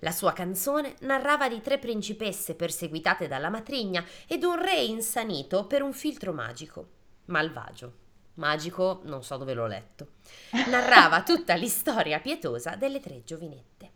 [0.00, 5.82] La sua canzone narrava di tre principesse perseguitate dalla matrigna ed un re insanito per
[5.82, 6.88] un filtro magico.
[7.26, 8.04] Malvagio.
[8.34, 10.08] Magico, non so dove l'ho letto.
[10.68, 13.92] Narrava tutta l'istoria pietosa delle tre giovinette.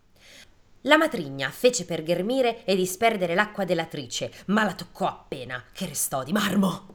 [0.84, 6.22] La matrigna fece per ghermire e disperdere l'acqua dell'atrice, ma la toccò appena, che restò
[6.22, 6.94] di marmo.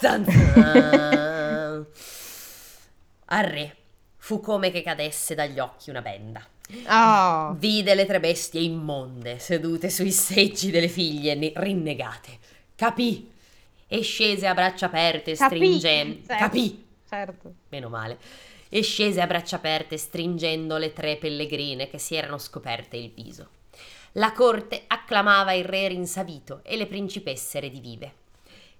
[3.28, 3.76] Al re
[4.16, 6.44] fu come che cadesse dagli occhi una benda.
[6.88, 7.54] Oh.
[7.58, 12.38] Vide le tre bestie immonde sedute sui seggi delle figlie ne- rinnegate.
[12.74, 13.30] Capì
[13.86, 16.26] e scese a braccia aperte stringendo.
[16.26, 16.42] certo.
[16.44, 17.54] Capì, Certo.
[17.68, 18.18] meno male.
[18.68, 23.48] E scese a braccia aperte stringendo le tre pellegrine che si erano scoperte il viso.
[24.12, 28.12] La corte acclamava il re rinsavito e le principesse redivive.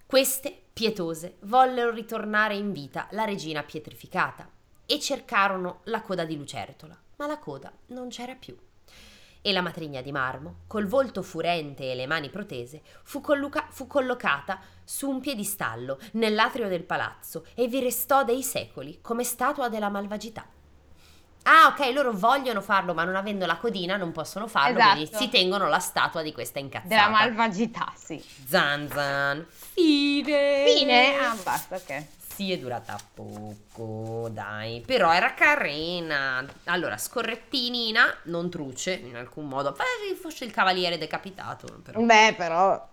[0.06, 4.48] Queste, pietose, vollero ritornare in vita la regina pietrificata
[4.86, 8.56] e cercarono la coda di lucertola, ma la coda non c'era più.
[9.42, 13.86] E la matrigna di marmo, col volto furente e le mani protese, fu, colluca- fu
[13.86, 19.88] collocata su un piedistallo nell'atrio del palazzo e vi restò dei secoli come statua della
[19.88, 20.46] malvagità.
[21.44, 25.22] Ah, ok, loro vogliono farlo, ma non avendo la codina non possono farlo, quindi Esatto.
[25.22, 26.88] si tengono la statua di questa incazzata.
[26.88, 28.20] Della malvagità, sì.
[28.46, 29.46] Zan zan.
[29.48, 30.64] Fine.
[30.66, 31.16] Fine?
[31.18, 32.04] Ah, basta, ok.
[32.36, 34.82] Sì, è durata poco, dai.
[34.84, 36.44] Però era carina.
[36.64, 39.72] Allora, scorrettinina, non truce in alcun modo.
[39.72, 41.98] Poi fosse il cavaliere decapitato, però.
[41.98, 42.88] Beh, però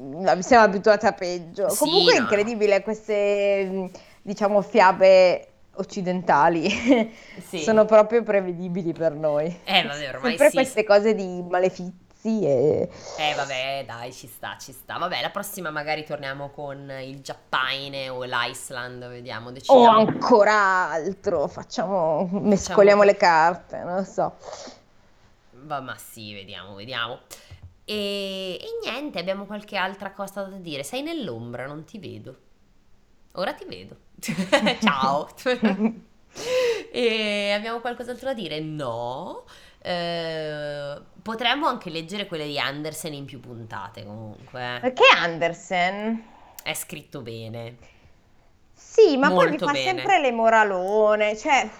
[0.00, 1.68] mm, siamo abituati a peggio.
[1.68, 3.86] Sì, Comunque è incredibile queste, mm,
[4.22, 7.12] diciamo, fiabe occidentali.
[7.48, 7.58] Sì.
[7.58, 9.54] Sono proprio prevedibili per noi.
[9.64, 10.54] Eh, vabbè, ormai Sempre sì.
[10.54, 12.90] queste cose di malefizi e...
[13.18, 14.98] Eh, vabbè, dai, ci sta, ci sta.
[14.98, 19.98] Vabbè, la prossima magari torniamo con il Giappone o l'Iceland, vediamo, O decidiamo.
[19.98, 24.36] ancora altro, facciamo, mescoliamo le carte, non lo so.
[25.52, 27.20] Va, ma sì, vediamo, vediamo.
[27.84, 30.82] E, e niente, abbiamo qualche altra cosa da dire.
[30.82, 32.36] Sei nell'ombra, non ti vedo.
[33.32, 33.96] Ora ti vedo.
[34.82, 35.28] Ciao.
[36.92, 38.60] e abbiamo qualcos'altro da dire?
[38.60, 39.44] No.
[39.80, 44.78] Eh, potremmo anche leggere quelle di Andersen in più puntate comunque.
[44.80, 46.24] Perché Andersen?
[46.62, 47.76] È scritto bene.
[48.72, 50.02] Sì, ma poi mi Molto fa bene.
[50.02, 51.70] sempre le moralone, cioè...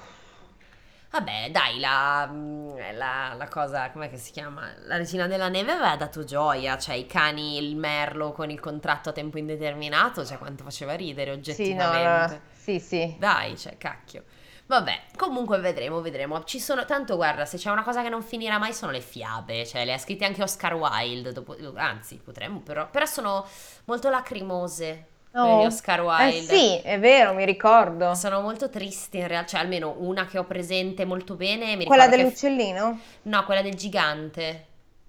[1.11, 4.71] Vabbè, dai, la, mm, la, la cosa, com'è che si chiama?
[4.87, 9.09] La regina della neve aveva dato gioia, cioè i cani, il merlo con il contratto
[9.09, 12.35] a tempo indeterminato, cioè quanto faceva ridere Sì, no, oggettivamente.
[12.35, 13.17] no, sì, sì.
[13.19, 14.25] Dai, cioè, cacchio.
[14.69, 16.45] Vabbè, comunque vedremo, vedremo.
[16.45, 19.65] Ci sono, tanto guarda, se c'è una cosa che non finirà mai sono le fiabe,
[19.67, 23.47] cioè le ha scritte anche Oscar Wilde, dopo- anzi, potremmo però, però sono
[23.87, 25.61] molto lacrimose, Oh.
[25.67, 26.55] Oscar Eh Wilde.
[26.55, 28.15] sì, è vero, mi ricordo.
[28.15, 32.11] Sono molto tristi in realtà, cioè almeno una che ho presente molto bene, Quella ricordo
[32.11, 33.01] che- dell'uccellino?
[33.23, 34.67] No, quella del gigante,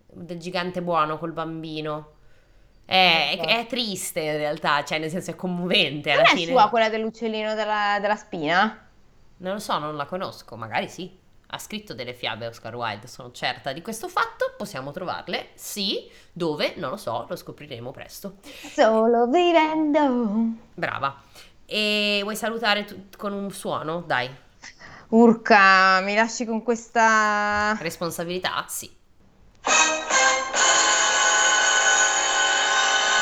[0.08, 2.12] del gigante buono col bambino.
[2.86, 3.60] È, Non è- so.
[3.60, 6.52] è triste in realtà, cioè nel senso è commovente Non alla è fine.
[6.52, 8.84] sua quella dell'uccellino della, della spina?
[9.42, 11.18] Non lo so, non la conosco, magari sì.
[11.52, 15.52] Ha scritto delle fiabe Oscar Wilde, sono certa di questo fatto, possiamo trovarle?
[15.56, 16.74] Sì, dove?
[16.76, 18.36] Non lo so, lo scopriremo presto.
[18.44, 20.58] Solo vivendo.
[20.74, 21.22] Brava.
[21.66, 24.04] E vuoi salutare tu- con un suono?
[24.06, 24.30] Dai.
[25.10, 27.78] Urca, mi lasci con questa...
[27.80, 28.66] Responsabilità?
[28.68, 28.94] Sì.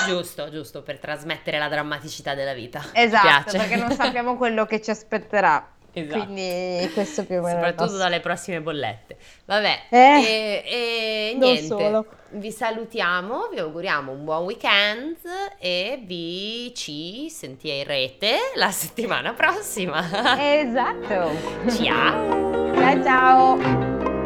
[0.08, 2.82] Giusto, giusto, per trasmettere la drammaticità della vita.
[2.94, 5.76] Esatto, perché non sappiamo quello che ci aspetterà.
[6.00, 6.24] Esatto.
[6.24, 9.18] Quindi questo più o meno Soprattutto dalle prossime bollette.
[9.46, 12.06] Vabbè, Eh, e, e niente.
[12.30, 15.18] Vi salutiamo, vi auguriamo un buon weekend
[15.60, 20.00] e vi ci sentirete la settimana prossima.
[20.60, 21.32] Esatto.
[21.70, 22.76] Ciao!
[22.76, 24.17] Ciao ciao.